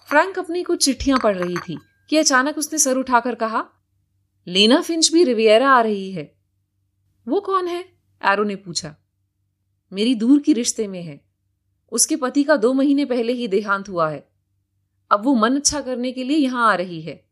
फ्रैंक 0.10 0.40
अपनी 0.40 0.64
कुछ 0.64 0.86
चिट्ठियाँ 0.86 1.20
पढ़ 1.20 1.38
रही 1.38 1.56
थी 1.56 1.78
कि 2.10 2.18
अचानक 2.18 2.58
उसने 2.58 2.80
सर 2.80 2.98
उठाकर 2.98 3.36
कहा, 3.36 3.66
लेना 4.48 4.82
फिंच 4.82 5.14
भी 5.14 5.24
रिवियरा 5.24 5.70
आ 5.70 5.82
रही 5.82 6.12
है। 6.12 6.36
वो 7.28 7.40
कौन 7.40 7.68
है? 7.68 7.86
एरो 8.24 8.44
ने 8.44 8.56
पूछा। 8.56 8.96
मेरी 9.94 10.16
दूर 10.16 10.40
की 10.40 10.54
रिश्ते 10.54 10.88
में 10.88 11.04
है। 11.04 11.22
उसके 11.92 12.16
पति 12.16 12.44
का 12.44 12.56
दो 12.56 12.74
महीने 12.74 13.06
पहले 13.06 13.34
ही 13.34 13.48
देहांत 13.48 13.90
हुआ 13.90 14.10
है। 14.10 14.37
अब 15.12 15.24
वो 15.24 15.36
मन 15.36 15.56
अच्छा 15.56 15.82
करने 15.82 16.12
के 16.12 16.24
लिए 16.24 16.38
यहाँ 16.38 16.72
आ 16.72 16.76
रही 16.76 17.02
है। 17.02 17.26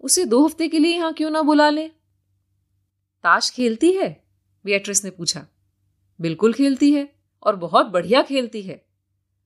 उसे 0.00 0.24
दो 0.24 0.46
हफ़्ते 0.46 0.68
के 0.68 0.78
लिए 0.78 0.94
यहाँ 0.94 1.12
क्यों 1.12 1.30
ना 1.30 1.42
बुला 1.42 1.70
ले? 1.70 1.88
ताश 3.24 3.50
खेलती 3.50 3.92
है? 3.92 4.24
बियट्रिस 4.64 5.04
ने 5.04 5.10
पूछा। 5.10 5.46
बिल्कुल 6.20 6.52
खेलती 6.52 6.92
है 6.92 7.14
और 7.42 7.56
बहुत 7.56 7.86
बढ़िया 7.86 8.22
खेलती 8.22 8.62
है। 8.62 8.86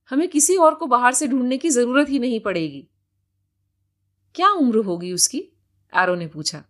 हमें 0.09 0.27
किसी 0.27 0.55
और 0.55 0.75
को 0.75 0.85
बाहर 0.85 1.13
से 1.13 1.27
ढूँढने 1.27 1.57
की 1.57 1.69
ज़रूरत 1.69 2.09
ही 2.09 2.19
नहीं 2.19 2.39
पड़ेगी। 2.39 2.87
क्या 4.35 4.49
उम्र 4.49 4.77
होगी 4.77 5.13
उसकी? 5.13 5.39
एरो 5.95 6.15
ने 6.15 6.27
पूछा। 6.27 6.63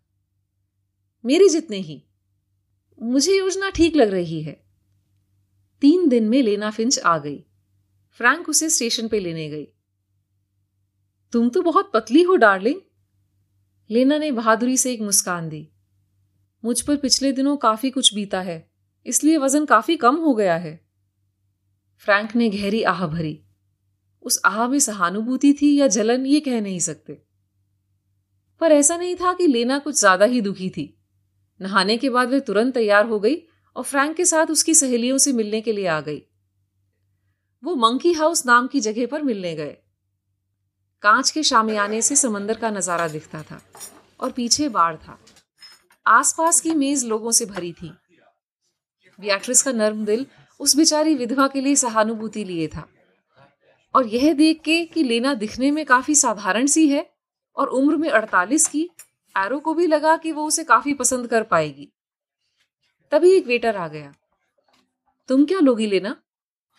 मेरी 1.26 1.50
जितने 1.50 1.78
ही। 1.78 2.04
मुझे 3.02 3.38
योजना 3.38 3.70
ठीक 3.70 3.96
लग 3.96 4.12
रही 4.12 4.42
है। 4.42 4.64
तीन 5.82 6.10
दिन 6.10 6.30
में 6.30 6.42
लेना 6.42 6.72
फिंच 6.72 7.00
आ 7.00 7.18
गई। 7.18 7.46
फ्रैंक 8.12 8.50
उसे 8.50 8.70
स्टेशन 8.70 9.08
पे 9.08 9.20
लेने 9.20 9.50
गई। 9.50 9.68
तुम 11.34 11.50
तो 11.50 11.62
बहुत 11.62 11.92
पतली 11.94 12.22
हो, 12.22 12.36
डार्लिंग। 12.36 12.80
लेना 13.90 14.18
ने 14.18 14.32
बहादुरी 14.32 14.78
से 14.78 14.92
एक 14.94 15.02
मुस्कान 15.02 15.50
दी। 15.50 15.68
मुझ 16.64 16.82
पर 16.82 16.96
पिछले 16.98 17.32
दिनों 17.32 17.56
काफ़ी 17.58 17.90
कुछ 17.90 18.14
बीता 18.14 18.42
है, 18.42 18.70
इसलिए 19.06 19.38
वज़न 19.38 19.66
काफ़ी 19.66 19.96
कम 19.98 20.16
हो 20.16 20.34
गया 20.36 20.56
है। 20.58 20.80
फ्रैंक 22.06 22.36
ने 22.36 22.50
गहरी 22.50 22.82
आह 22.84 23.06
भरी। 23.08 23.40
उस 24.24 24.42
आह 24.46 24.68
में 24.68 24.80
सहानुभूति 24.80 25.54
थी 25.54 25.76
या 25.76 25.88
जलन, 25.88 26.26
ये 26.26 26.40
कह 26.40 26.62
नहीं 26.62 26.80
सकते। 26.80 27.22
पर 28.62 28.72
ऐसा 28.72 28.98
नहीं 28.98 29.16
था 29.16 29.34
कि 29.34 29.48
लेना 29.48 29.78
कुछ 29.80 30.00
ज़्यादा 30.00 30.26
ही 30.26 30.42
दुखी 30.42 30.70
थी। 30.70 30.94
नहाने 31.60 31.98
के 31.98 32.10
बाद 32.10 32.32
वह 32.32 32.40
तुरंत 32.40 32.74
तैयार 32.74 33.06
हो 33.06 33.20
गई 33.20 33.36
और 33.76 33.84
फ्रैंक 33.84 34.16
के 34.18 34.26
साथ 34.26 34.48
उसकी 34.48 34.74
सहेलियों 34.74 35.18
से 35.18 35.34
मिलने 35.34 35.62
के 35.62 35.74
लिए 35.74 35.88
आ 35.88 36.00
गई। 36.02 36.22
वो 37.64 37.76
मंकी 37.76 38.12
हाउस 38.14 38.46
नाम 38.46 38.68
की 38.68 38.80
जगह 38.80 39.06
पर 39.06 39.22
मिलने 39.22 39.56
गए। 39.56 39.78
कांच 41.04 41.32
के 41.32 41.44
शामियाने 41.44 42.02
से 42.02 42.16
समंदर 42.16 42.58
का 42.58 42.70
नज़ारा 42.70 43.08
दिखता 43.08 43.42
था 43.44 43.62
और 44.20 44.32
पीछे 44.32 44.70
बाढ़ 44.70 44.96
था। 44.96 45.18
आसपास 46.06 46.62
की 46.62 46.74
मेज 46.74 47.06
लोगों 47.06 47.32
से 47.32 47.46
भरी 47.46 47.72
थी। 47.74 47.92
बियाट्रिस 49.20 49.62
का 49.62 49.72
नर्म 49.72 50.06
दिल 50.06 50.26
उस 50.60 50.76
बेचारी 50.76 51.16
विधवा 51.16 51.48
के 51.48 51.62
लिए 51.62 51.76
सहानुभूति 51.76 52.44
लिए 52.44 52.68
था। 52.68 52.88
और 53.96 54.08
यह 54.08 54.34
देख 54.34 54.62
के 54.62 54.84
कि 54.86 55.04
लेना 55.04 55.34
दिखने 55.34 55.72
में 55.72 55.86
काफ़ी 55.86 56.16
साधारण 56.16 56.66
सी 56.66 56.88
है 56.90 57.10
और 57.56 57.68
उम्र 57.68 57.96
में 57.96 58.10
अड़तालीस 58.10 58.68
की 58.68 58.90
एरो 59.36 59.60
को 59.60 59.74
भी 59.74 59.88
लगा 59.88 60.16
कि 60.18 60.32
वो 60.32 60.46
उसे 60.46 60.64
काफ़ी 60.64 60.94
पसंद 60.94 61.28
कर 61.28 61.44
पाएगी। 61.44 61.92
तभी 63.12 63.32
एक 63.32 63.48
वेटर 63.48 63.76
आ 63.76 63.88
गया। 63.88 64.14
तुम 65.30 65.46
क्या 65.46 65.60
लोगी 65.60 65.88
लेना? 65.88 66.16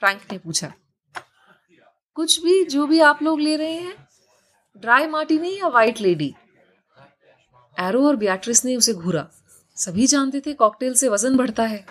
फ्रैंक 0.03 0.21
ने 0.33 0.39
पूछा। 0.39 0.73
कुछ 2.15 2.43
भी, 2.43 2.65
जो 2.65 2.87
भी 2.87 3.01
आप 3.01 3.23
लोग 3.23 3.41
ले 3.41 3.57
रहे 3.57 3.73
हैं। 3.73 4.12
ड्राई 4.77 5.07
मार्टिनी 5.07 5.51
या 5.59 5.69
वाइट 5.69 6.01
लेडी? 6.01 6.35
एरो 7.77 8.07
और 8.07 8.17
बियाट्रिस 8.17 8.65
ने 8.65 8.77
उसे 8.77 8.93
घूरा। 8.95 9.27
सभी 9.77 10.07
जानते 10.07 10.41
थे 10.41 10.53
कॉकटेल 10.55 10.95
से 10.95 11.09
वज़न 11.09 11.37
बढ़ता 11.37 11.65
है। 11.65 11.85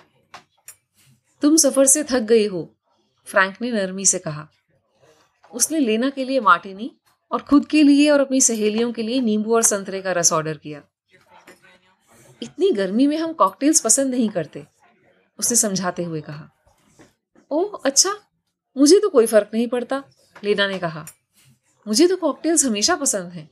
तुम 1.41 1.55
सफ़र 1.57 1.85
से 1.85 2.03
थक 2.03 2.21
गई 2.29 2.47
हो, 2.47 2.63
फ्रैंक 3.27 3.61
ने 3.61 3.71
नरमी 3.71 4.05
से 4.05 4.19
कहा। 4.19 4.47
उसने 5.51 5.79
लेना 5.79 6.09
के 6.09 6.25
लिए 6.25 6.39
मार्टिनी 6.39 6.91
और 7.31 7.41
खुद 7.41 7.65
के 7.65 7.83
लिए 7.83 8.09
और 8.09 8.19
अपनी 8.19 8.41
सहेलियों 8.41 8.91
के 8.93 9.03
लिए 9.03 9.21
नींबू 9.21 9.55
और 9.55 9.63
संतरे 9.63 10.01
का 10.01 10.11
रस 10.11 10.33
ऑर्डर 10.33 10.57
किया। 10.57 10.81
इतनी 12.41 12.71
गर्मी 12.71 13.07
में 13.07 13.17
हम 13.17 13.33
कॉकटेल्स 13.33 13.81
पसंद 13.81 14.11
नहीं 14.11 14.29
करते, 14.29 14.65
उसने 15.39 15.57
समझाते 15.57 16.03
हुए 16.03 16.21
कहा। 16.21 16.49
ओह 17.51 17.81
अच्छा 17.85 18.15
मुझे 18.75 18.99
तो 18.99 19.09
कोई 19.09 19.25
फ़र्क 19.25 19.49
नहीं 19.53 19.67
पड़ता, 19.67 20.03
लेना 20.43 20.67
ने 20.67 20.79
कहा। 20.79 21.05
मुझे 21.87 22.07
तो 22.07 22.15
कॉकटेल्स 22.15 22.65
हमेशा 22.65 22.95
पसंद 22.95 23.31
हैं। 23.31 23.49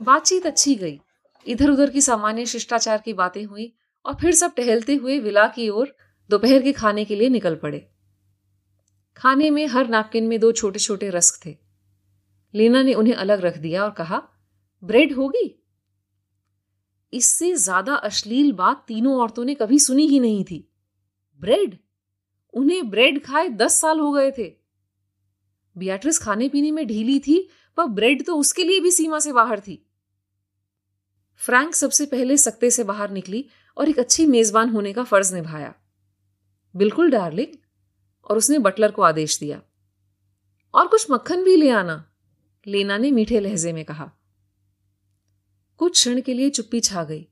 बातचीत 0.00 0.46
अच्छी 0.46 0.74
गई। 0.74 0.98
इधर 1.46 1.70
उधर 1.70 1.90
की 1.90 2.00
सामान्य 2.00 2.46
शिष्टाचार 2.46 3.02
की 3.04 3.12
बातें 3.12 3.44
हुई 3.44 3.72
और 4.04 4.14
फिर 4.14 4.34
सब 4.34 4.54
टहलते 4.54 4.94
हुए 4.94 5.18
विला 5.18 5.46
की 5.46 5.68
ओर 5.68 5.94
दोपहर 6.30 6.62
के 6.62 6.72
खाने 6.72 7.04
के 7.04 7.16
लिए 7.16 7.28
निकल 7.28 7.54
पड़े। 7.54 7.86
खाने 9.16 9.50
में 9.50 9.66
हर 9.66 9.88
नैपकिन 9.88 10.26
में 10.26 10.38
दो 10.40 10.52
छोटे 10.52 10.78
छोटे 10.78 11.10
रस्क 11.10 11.46
थे। 11.46 11.56
लीना 12.54 12.82
ने 12.82 12.94
उन्हें 12.94 13.14
अलग 13.14 13.40
रख 13.40 13.58
दिया 13.58 13.84
और 13.84 13.90
कहा, 13.90 14.22
ब्रेड 14.82 15.12
होगी? 15.12 15.56
इससे 17.12 17.54
ज़्यादा 17.54 17.94
अश्लील 17.94 18.52
बात 18.52 18.84
तीनों 18.88 19.20
औरतों 19.20 19.44
ने 19.44 19.54
कभी 19.54 19.78
सुनी 19.78 20.06
ही 20.06 20.20
नहीं 20.20 20.44
थी। 20.44 20.68
ब्रेड? 21.40 21.78
उन्हें 22.54 22.90
ब्रेड 22.90 23.22
खाए 23.24 23.48
दस 23.48 23.80
साल 23.80 24.00
हो 24.00 24.12
गए 24.12 24.30
थे। 24.30 24.59
बियाट्रिस 25.78 26.18
खाने 26.18 26.48
पीने 26.48 26.70
में 26.70 26.86
ढीली 26.86 27.20
थी, 27.20 27.48
पर 27.76 27.84
ब्रेड 27.84 28.26
तो 28.26 28.36
उसके 28.36 28.64
लिए 28.64 28.80
भी 28.80 28.90
सीमा 28.90 29.18
से 29.18 29.32
बाहर 29.32 29.60
थी। 29.60 29.86
फ्रैंक 31.36 31.74
सबसे 31.74 32.06
पहले 32.06 32.36
सकते 32.36 32.70
से 32.70 32.84
बाहर 32.84 33.10
निकली 33.10 33.48
और 33.76 33.88
एक 33.88 33.98
अच्छी 33.98 34.26
मेजबान 34.26 34.68
होने 34.68 34.92
का 34.92 35.04
फ़र्ज़ 35.04 35.34
निभाया। 35.34 35.74
बिल्कुल, 36.76 37.10
डार्लिंग, 37.10 37.56
और 38.30 38.36
उसने 38.36 38.58
बटलर 38.58 38.90
को 38.90 39.02
आदेश 39.02 39.40
दिया। 39.40 39.62
और 40.74 40.88
कुछ 40.88 41.10
मक्खन 41.10 41.44
भी 41.44 41.56
ले 41.56 41.70
आना, 41.70 42.12
लेना 42.66 42.98
ने 42.98 43.10
मीठे 43.10 43.40
लहजे 43.40 43.72
में 43.72 43.84
कहा। 43.84 44.12
कुछ 45.76 45.92
क्षण 45.92 46.20
के 46.20 46.34
लिए 46.34 46.50
चुप्पी 46.50 46.80
छा 46.80 47.04
गई। 47.04 47.28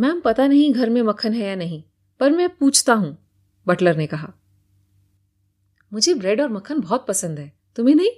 मैम, 0.00 0.20
पता 0.20 0.46
नहीं 0.46 0.72
घर 0.72 0.90
में 0.90 1.02
मक्खन 1.02 1.32
है 1.32 1.46
या 1.46 1.54
नहीं, 1.54 1.82
पर 2.20 2.30
मैं 2.30 2.56
पूछता 2.56 2.94
हूँ, 2.94 3.30
बटलर 3.66 3.96
ने 3.96 4.06
कहा। 4.06 4.32
मुझे 5.94 6.14
ब्रेड 6.14 6.40
और 6.40 6.48
मक्खन 6.48 6.80
बहुत 6.80 7.06
पसंद 7.06 7.38
है। 7.38 7.58
तुम्हें 7.76 7.94
नहीं? 7.94 8.10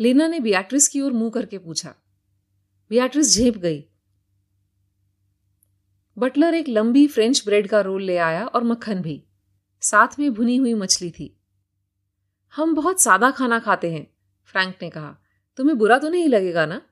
लेना 0.00 0.28
ने 0.28 0.40
बियाट्रिस 0.40 0.88
की 0.88 1.00
ओर 1.00 1.12
मुँह 1.12 1.30
करके 1.30 1.58
पूछा। 1.58 1.94
बियाट्रिस 2.90 3.34
झेप 3.34 3.56
गई। 3.56 3.84
बटलर 6.18 6.54
एक 6.54 6.68
लंबी 6.68 7.06
फ्रेंच 7.06 7.42
ब्रेड 7.46 7.68
का 7.68 7.80
रोल 7.80 8.02
ले 8.02 8.16
आया 8.16 8.46
और 8.46 8.64
मक्खन 8.64 9.02
भी। 9.02 9.24
साथ 9.80 10.08
में 10.18 10.34
भुनी 10.34 10.56
हुई 10.56 10.74
मछली 10.74 11.10
थी। 11.10 11.40
हम 12.56 12.74
बहुत 12.74 13.00
सादा 13.00 13.30
खाना 13.30 13.58
खाते 13.58 13.92
हैं, 13.92 14.14
फ्रैंक 14.44 14.76
ने 14.82 14.90
कहा। 14.90 15.18
तुम्हें 15.56 15.78
बुरा 15.78 15.98
तो 15.98 16.08
नहीं 16.08 16.28
लगेगा 16.28 16.66
ना? 16.66 16.82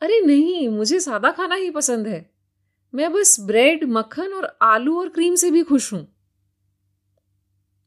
अरे 0.00 0.20
नहीं, 0.20 0.68
मुझे 0.68 1.00
सादा 1.00 1.30
खाना 1.30 1.54
ही 1.54 1.70
पसंद 1.70 2.06
है। 2.06 2.34
मैं 2.94 3.12
बस 3.12 3.40
ब्रेड, 3.40 3.84
मक्खन 3.84 4.32
और 4.32 4.58
आलू 4.62 5.00
और 5.00 5.08
क्रीम 5.08 5.34
से 5.34 5.50
भी 5.50 5.62
खुश 5.62 5.92
हूँ। 5.92 6.13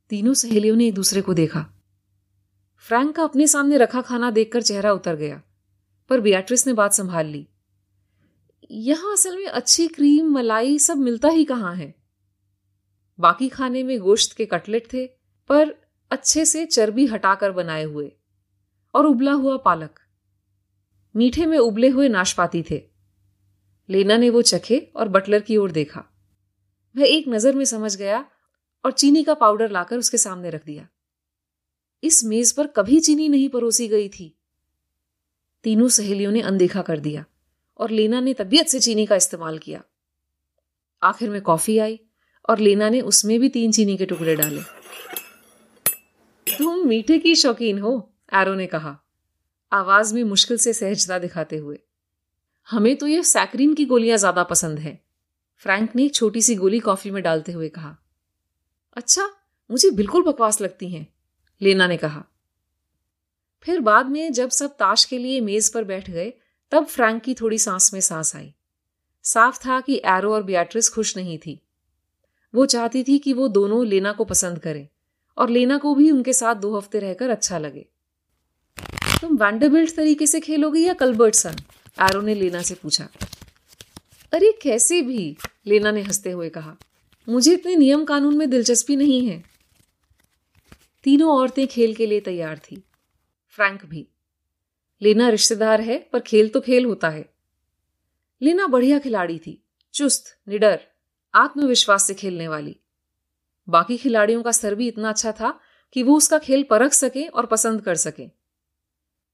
तीनों 0.10 0.34
सहेलियों 0.34 0.76
ने 0.76 0.88
एक 0.88 0.94
दूसरे 0.94 1.22
को 1.22 1.34
देखा। 1.34 1.66
फ्रैंक 2.78 3.16
का 3.16 3.24
अपने 3.24 3.48
सामने 3.48 3.78
रखा 3.78 4.02
खाना 4.02 4.32
देखकर 4.32 4.62
चेहरा 4.62 4.92
उतर 4.92 5.16
गया, 5.16 5.42
पर 6.10 6.20
बियाट्रिस 6.20 6.68
ने 6.68 6.74
बात 6.74 6.94
संभाल 6.94 7.26
ली। 7.26 7.48
यहाँ 8.72 9.14
असल 9.14 9.36
में 9.36 9.46
अच्छी 9.46 9.88
क्रीम, 9.88 10.30
मलाई 10.30 10.80
सब 10.80 10.98
मिलता 10.98 11.28
ही 11.28 11.46
कहाँ 11.46 11.76
है? 11.76 11.96
बाकी 13.20 13.50
खाने 13.50 13.84
में 13.84 14.00
गोश्त 14.00 14.34
के 14.34 14.46
कटलेट 14.46 14.94
थे, 14.94 15.08
पर 15.50 15.76
अच्छे 16.12 16.46
से 16.46 16.66
चर्बी 16.66 17.06
हटाकर 17.06 17.52
बनाए 17.52 17.84
हुए, 17.84 18.12
और 18.96 19.06
उबला 19.06 19.32
हुआ 19.32 19.58
पालक। 19.58 20.00
मीठे 21.16 21.46
में 21.46 21.58
उबले 21.58 21.90
हुए 21.90 22.10
नाशपाती 22.10 22.64
थे। 22.72 22.84
लेना 23.90 24.18
ने 24.18 24.30
वो 24.30 24.42
चखे 24.42 24.92
और 24.96 25.08
बटलर 25.08 25.40
की 25.40 25.58
ओर 25.58 25.72
देखा। 25.72 26.04
वह 26.96 27.08
एक 27.08 27.26
नज़र 27.28 27.56
में 27.56 27.66
समझ 27.66 27.96
गया 27.96 28.26
और 28.88 28.94
चीनी 28.94 29.24
का 29.24 29.34
पाउडर 29.34 29.72
लाकर 29.72 29.98
उसके 29.98 30.17
सामने 30.17 30.50
रख 30.50 30.65
दिया। 30.65 30.88
इस 32.03 32.24
मेज 32.24 32.51
पर 32.51 32.67
कभी 32.67 33.00
चीनी 33.00 33.27
नहीं 33.29 33.50
परोसी 33.50 33.88
गई 33.88 34.08
थी। 34.10 34.34
तीनों 35.65 35.88
सहेलियों 35.89 36.32
ने 36.32 36.41
अनदेखा 36.41 36.82
कर 36.82 37.00
दिया 37.00 37.25
और 37.79 37.91
लेना 37.91 38.20
ने 38.20 38.34
तबीयत 38.34 38.67
से 38.67 38.79
चीनी 38.79 39.06
का 39.06 39.15
इस्तेमाल 39.15 39.58
किया। 39.58 39.82
आखिर 41.01 41.29
में 41.29 41.41
कॉफ़ी 41.41 41.77
आई 41.77 42.00
और 42.50 42.60
लेना 42.60 42.89
ने 42.89 43.01
उसमें 43.01 43.39
भी 43.39 43.50
तीन 43.50 43.72
चीनी 43.72 43.98
के 43.98 44.06
टुकड़े 44.06 44.36
डाले। 44.36 44.62
तुम 46.48 46.88
मीठे 46.88 47.20
की 47.20 47.36
शौकीन 47.36 47.79
हो, 47.79 47.94
एरो 48.34 48.56
ने 48.56 48.67
कहा, 48.67 48.98
आवाज़ 49.72 50.15
में 50.15 50.24
मुश्किल 50.24 50.58
से 50.58 50.74
सहजता 50.74 51.20
दिखाते 51.20 51.58
हुए। 51.58 51.79
हमें 52.67 52.96
तो 52.96 53.08
ये 53.08 53.24
सैक्रीन 53.25 53.74
की 53.74 53.86
गोलियाँ 53.86 54.17
ज़्यादा 54.17 54.44
पसंद 54.46 54.79
है, 54.79 55.00
फ्रैंक 55.58 55.96
ने 55.96 56.06
एक 56.06 56.15
छोटी 56.15 56.41
सी 56.41 56.56
गोली 56.56 56.79
कॉफ़ी 56.79 57.12
में 57.12 57.24
डालते 57.24 57.51
हुए 57.51 57.70
कहा। 57.70 57.98
अच्छा 58.98 59.30
मुझे 59.72 59.89
बिल्कुल 59.92 60.24
बकवास 60.24 60.62
लगती 60.62 60.89
हैं, 60.89 61.08
लेना 61.62 61.88
ने 61.88 61.98
कहा। 61.98 62.24
फिर 63.62 63.80
बाद 63.80 64.06
में 64.06 64.34
जब 64.34 64.50
सब 64.50 64.72
ताश 64.72 65.06
के 65.06 65.18
लिए 65.18 65.42
मेज 65.42 65.74
पर 65.74 65.84
बैठ 65.84 66.10
गए, 66.10 66.34
तब 66.72 66.86
फ्रैंक 66.86 67.24
की 67.24 67.34
थोड़ी 67.34 67.58
सांस 67.58 67.94
में 67.94 68.01
सांस 68.01 68.36
आई। 68.36 68.54
साफ़ 69.24 69.58
था 69.58 69.82
कि 69.82 70.01
एरो 70.06 70.34
और 70.34 70.44
बियाट्रिस 70.44 70.89
खुश 70.89 71.18
नहीं 71.18 71.38
थी। 71.38 71.62
वो 72.56 72.66
चाहती 72.66 73.04
थी 73.04 73.20
कि 73.20 73.34
वो 73.34 73.48
दोनों 73.48 73.86
लेना 73.86 74.12
को 74.12 74.25
पसंद 74.25 74.60
करें, 74.60 74.88
और 75.38 75.50
लेना 75.50 75.77
को 75.77 75.96
भी 75.96 76.12
उनके 76.12 76.34
साथ 76.34 76.56
दो 76.56 76.77
हफ़्ते 76.77 77.00
रहकर 77.00 77.30
अच्छा 77.30 77.58
लगे। 77.58 77.86
तुम 79.22 79.38
वैंडरबिल्ट 79.38 79.96
तरीके 79.96 80.27
से 80.27 80.39
खेलोगी 80.39 80.86
या 80.86 80.94
कलबर्टसन? 80.94 81.56
एरो 82.01 82.22
ने 82.22 82.36
लेना 82.36 82.62
से 82.62 82.75
पूछा। 82.75 83.08
अरे, 84.34 84.60
कैसे 84.62 85.01
भी, 85.01 85.38
लेना 85.68 85.92
ने 85.92 86.01
हँसते 86.01 86.32
हुए 86.32 86.50
कहा। 86.50 86.77
मुझे 87.29 87.53
इतने 87.53 87.75
नियम 87.75 88.05
कानून 88.05 88.38
में 88.38 88.50
दिलचस्पी 88.50 88.96
नहीं 88.96 89.27
है। 89.27 89.43
तीनों 91.03 91.38
औरतें 91.38 91.67
खेल 91.67 91.96
के 91.96 92.05
लिए 92.05 92.19
तैयार 92.19 92.57
थी। 92.57 92.84
फ्रैंक 93.48 93.86
भी। 93.86 94.07
लेना 95.01 95.29
रिश्तेदार 95.29 95.81
है, 95.81 96.10
पर 96.13 96.19
खेल 96.19 96.50
तो 96.50 96.62
खेल 96.62 96.86
होता 96.86 97.10
है। 97.10 97.34
लेना 98.41 98.67
बढ़िया 98.67 99.00
खिलाड़ी 99.00 99.39
थी, 99.39 99.63
चुस्त, 99.93 100.39
निडर, 100.48 100.79
आत्मविश्वास 101.36 102.03
से 102.03 102.13
खेलने 102.13 102.48
वाली। 102.48 102.79
बाकी 103.69 103.98
खिलाड़ियों 103.98 104.43
का 104.43 104.51
सर 104.51 104.75
भी 104.75 104.88
इतना 104.88 105.10
अच्छा 105.10 105.31
था 105.31 105.60
कि 105.93 106.03
वो 106.03 106.17
उसका 106.17 106.38
खेल 106.38 106.63
परख 106.63 106.93
सके 106.93 107.27
और 107.27 107.46
पसंद 107.46 107.81
कर 107.81 107.96
सके। 107.96 108.29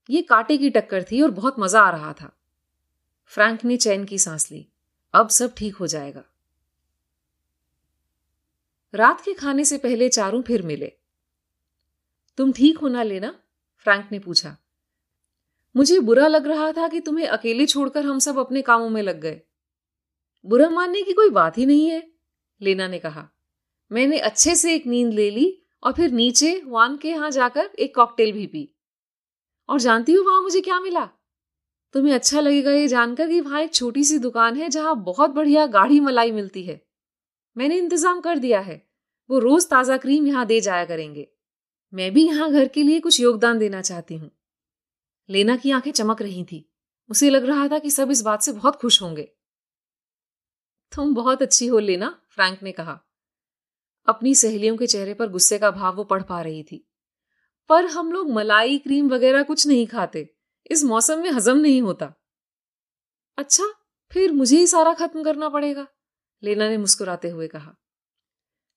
ये 0.09 0.21
कांटे 0.21 0.57
की 0.57 0.69
टक्कर 0.69 1.03
थी 1.03 1.21
और 1.21 1.31
बहुत 1.31 1.55
मज़ा 1.59 1.81
आ 1.81 1.89
रहा 1.89 2.13
था। 2.13 2.37
फ्रैंक 3.25 3.65
ने 3.65 3.77
चैन 3.77 4.05
की 4.05 4.19
सांस 4.19 4.51
ली। 4.51 4.67
अब 5.13 5.29
सब 5.29 5.53
ठीक 5.57 5.75
हो 5.75 5.87
जाएगा। 5.87 6.23
रात 8.93 9.21
के 9.21 9.33
खाने 9.33 9.65
से 9.65 9.77
पहले 9.77 10.09
चारों 10.09 10.41
फिर 10.41 10.61
मिले। 10.61 10.93
तुम 12.37 12.51
ठीक 12.51 12.77
होना 12.77 13.03
लेना? 13.03 13.39
फ्रैंक 13.77 14.09
ने 14.11 14.19
पूछा। 14.19 14.57
मुझे 15.75 15.99
बुरा 15.99 16.27
लग 16.27 16.47
रहा 16.47 16.71
था 16.71 16.87
कि 16.87 16.99
तुम्हें 16.99 17.27
अकेले 17.27 17.65
छोड़कर 17.65 18.05
हम 18.05 18.19
सब 18.19 18.37
अपने 18.37 18.61
कामों 18.61 18.89
में 18.89 19.01
लग 19.01 19.19
गए। 19.19 19.41
बुरा 20.45 20.69
मानने 20.69 21.01
की 21.01 21.13
कोई 21.13 21.29
बात 21.29 21.57
ही 21.57 21.65
नहीं 21.65 21.89
है, 21.89 22.11
लेना 22.61 22.87
ने 22.87 22.99
कहा। 22.99 23.29
मैंने 23.91 24.19
अच्छे 24.19 24.55
से 24.55 24.75
एक 24.75 24.87
नींद 24.87 25.13
ले 25.13 25.31
ली 25.31 25.63
और 25.83 25.93
फिर 25.93 26.11
नीचे 26.11 26.61
वान 26.65 26.97
के 26.97 27.09
यहाँ 27.09 27.31
जाकर 27.31 27.65
एक 27.79 27.95
कॉकटेल 27.95 28.31
भी 28.31 28.47
पी। 28.47 28.75
और 29.69 29.79
जानती 29.79 30.13
हो 30.13 30.23
वहाँ 30.23 30.41
मुझे 30.41 30.61
क्या 30.61 30.79
मिला? 30.79 31.09
तुम्हें 31.93 32.13
अच्छा 32.13 32.39
लगेगा 32.39 32.71
ये 32.71 32.87
जानकर 32.87 33.27
कि 33.27 33.41
वहाँ 33.41 33.61
एक 33.61 33.73
छोटी 33.73 34.03
सी 34.03 34.19
दुकान 34.19 34.55
है 34.55 34.69
जहाँ 34.69 35.03
बहुत 35.03 35.29
बढ़िया 35.29 35.65
गाढ़ी 35.65 35.99
मलाई 35.99 36.31
मिलती 36.31 36.63
है। 36.63 36.92
मैंने 37.57 37.77
इंतज़ाम 37.77 38.21
कर 38.21 38.37
दिया 38.37 38.59
है। 38.59 38.87
वो 39.29 39.39
रोज 39.39 39.69
ताज़ा 39.69 39.97
क्रीम 39.97 40.27
यहाँ 40.27 40.45
दे 40.45 40.61
जाया 40.61 40.85
करेंगे। 40.85 41.27
मैं 41.93 42.13
भी 42.13 42.25
यहाँ 42.25 42.51
घर 42.51 42.67
के 42.67 42.83
लिए 42.83 42.99
कुछ 42.99 43.19
योगदान 43.19 43.59
देना 43.59 43.81
चाहती 43.81 44.15
हूँ। 44.15 44.31
लेना 45.29 45.55
की 45.55 45.71
आँखें 45.71 45.91
चमक 45.91 46.21
रही 46.21 46.43
थी। 46.43 46.69
उसे 47.09 47.29
लग 47.29 47.45
रहा 47.45 47.67
था 47.67 47.79
कि 47.79 47.91
सब 47.91 48.11
इस 48.11 48.21
बात 48.21 48.41
से 48.41 48.51
बहुत 48.51 48.75
खुश 48.75 49.01
होंगे। 49.01 49.31
तुम 50.95 51.13
बहुत 51.15 51.41
अच्छी 51.41 51.67
हो, 51.67 51.79
लेना, 51.79 52.21
फ्रैंक 52.29 52.63
ने 52.63 52.71
कहा। 52.71 52.99
अपनी 54.07 54.35
सहेलियों 54.35 54.77
के 54.77 54.87
चेहरे 54.87 55.13
पर 55.13 55.29
गुस्से 55.29 55.59
का 55.59 55.71
भाव 55.71 55.95
वो 55.95 56.03
पढ़ 56.03 56.23
पा 56.23 56.41
रही 56.41 56.63
थी। 56.63 56.89
पर 57.69 57.85
हम 57.85 58.11
लोग 58.11 58.31
मलाई, 58.31 58.77
क्रीम 58.77 59.09
वगैरह 59.09 59.43
कुछ 59.43 59.67
नहीं 59.67 59.87
खाते। 59.87 60.35
इस 60.71 60.83
मौसम 60.83 61.19
में 61.19 61.29
हजम 61.31 61.57
नहीं 61.57 61.81
होता। 61.81 62.13
अच्छा 63.37 63.63
फिर 64.11 64.31
मुझे 64.31 64.57
ही 64.57 64.67
सारा 64.67 64.93
खत्म 64.93 65.23
करना 65.23 65.49
पड़ेगा। 65.49 65.87
लेना 66.43 66.69
ने 66.69 66.77
मुस्कुराते 66.77 67.29
हुए 67.29 67.47
कहा, 67.47 67.73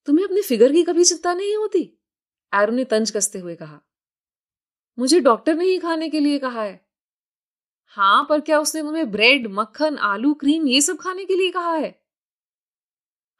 तुम्हें 0.07 0.25
अपनी 0.25 0.41
फिगर 0.41 0.71
की 0.71 0.83
कभी 0.83 1.03
चिंता 1.03 1.33
नहीं 1.33 1.55
होती? 1.55 1.81
एरो 2.53 2.73
ने 2.73 2.83
तंज 2.85 3.11
कसते 3.11 3.39
हुए 3.39 3.55
कहा, 3.55 3.79
मुझे 4.97 5.19
डॉक्टर 5.19 5.55
ने 5.55 5.65
ही 5.65 5.77
खाने 5.79 6.09
के 6.09 6.19
लिए 6.19 6.39
कहा 6.39 6.63
है। 6.63 6.85
हाँ 7.97 8.25
पर 8.29 8.41
क्या 8.41 8.59
उसने 8.59 8.81
तुम्हें 8.81 9.09
ब्रेड, 9.11 9.47
मक्खन, 9.49 9.97
आलू, 9.97 10.33
क्रीम 10.33 10.67
ये 10.67 10.81
सब 10.81 10.97
खाने 10.97 11.25
के 11.25 11.35
लिए 11.35 11.51
कहा 11.51 11.73
है? 11.73 11.99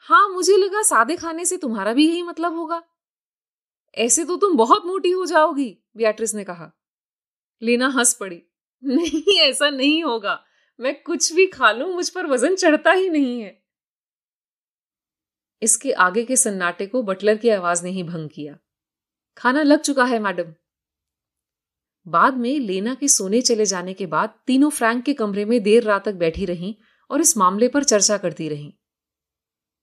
हाँ 0.05 0.27
मुझे 0.29 0.57
लगा 0.57 0.81
सादे 0.83 1.15
खाने 1.15 1.45
से 1.45 1.57
तुम्हारा 1.57 1.93
भी 1.93 2.07
यही 2.07 2.21
मतलब 2.23 2.55
होगा। 2.55 2.81
ऐसे 3.97 4.25
तो 4.25 4.37
तुम 4.37 4.55
बहुत 4.57 4.85
मोटी 4.85 5.11
हो 5.11 5.25
जाओगी, 5.25 5.69
बियाट्रिस 5.95 6.33
ने 6.35 6.43
कहा। 6.43 6.71
लेना 7.61 7.87
हंस 7.87 8.13
पड़ी, 8.13 8.41
नहीं, 8.83 9.39
ऐसा 9.39 9.69
नहीं 9.69 10.03
होगा। 10.03 10.39
मैं 10.79 10.93
कुछ 11.03 11.31
भी 11.33 11.45
खा 11.47 11.71
लू, 11.71 11.85
मुझ 11.87 12.09
पर 12.09 12.25
वज़न 12.25 12.55
चढ़ता 12.55 12.91
ही 12.91 13.09
नहीं 13.09 13.41
है। 13.41 13.66
इसके 15.61 15.91
आगे 15.91 16.25
के 16.25 16.35
सन्नाटे 16.35 16.85
को 16.85 17.03
बटलर 17.03 17.37
की 17.37 17.49
आवाज़ 17.49 17.83
ने 17.83 17.89
ही 17.89 18.03
भंग 18.03 18.29
किया। 18.29 18.57
खाना 19.37 19.63
लग 19.63 19.79
चुका 19.79 20.05
है, 20.05 20.19
मैडम। 20.19 20.53
बाद 22.07 22.37
में 22.37 22.59
लेना 22.59 22.95
के 22.95 23.07
सोने 23.07 23.41
चले 23.41 23.65
जाने 23.65 23.93
के 23.93 24.05
बाद 24.05 24.33
तीनों 24.47 24.69
फ्रैंक 24.69 25.05
के 25.05 25.13
कमरे 25.13 25.45
में 25.45 25.63
देर 25.63 25.83
रात 25.83 26.05
तक 26.05 26.13
बैठी 26.13 26.45
रहीं 26.45 26.75
और 27.11 27.21
इस 27.21 27.37
मामले 27.37 27.67
पर 27.67 27.83
चर्चा 27.83 28.17
करती 28.17 28.49
रहीं। 28.49 28.73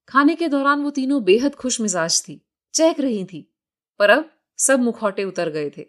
खाने 0.08 0.34
के 0.34 0.48
दौरान 0.48 0.82
वो 0.82 0.90
तीनों 0.90 1.24
बेहद 1.24 1.54
खुश 1.54 1.80
मिजाज 1.80 2.22
थी, 2.28 2.46
चहक 2.74 3.00
रही 3.00 3.24
थी, 3.24 3.54
पर 3.98 4.10
अब 4.10 4.30
सब 4.58 4.80
मुखौटे 4.80 5.24
उतर 5.24 5.50
गए 5.50 5.70
थे। 5.70 5.86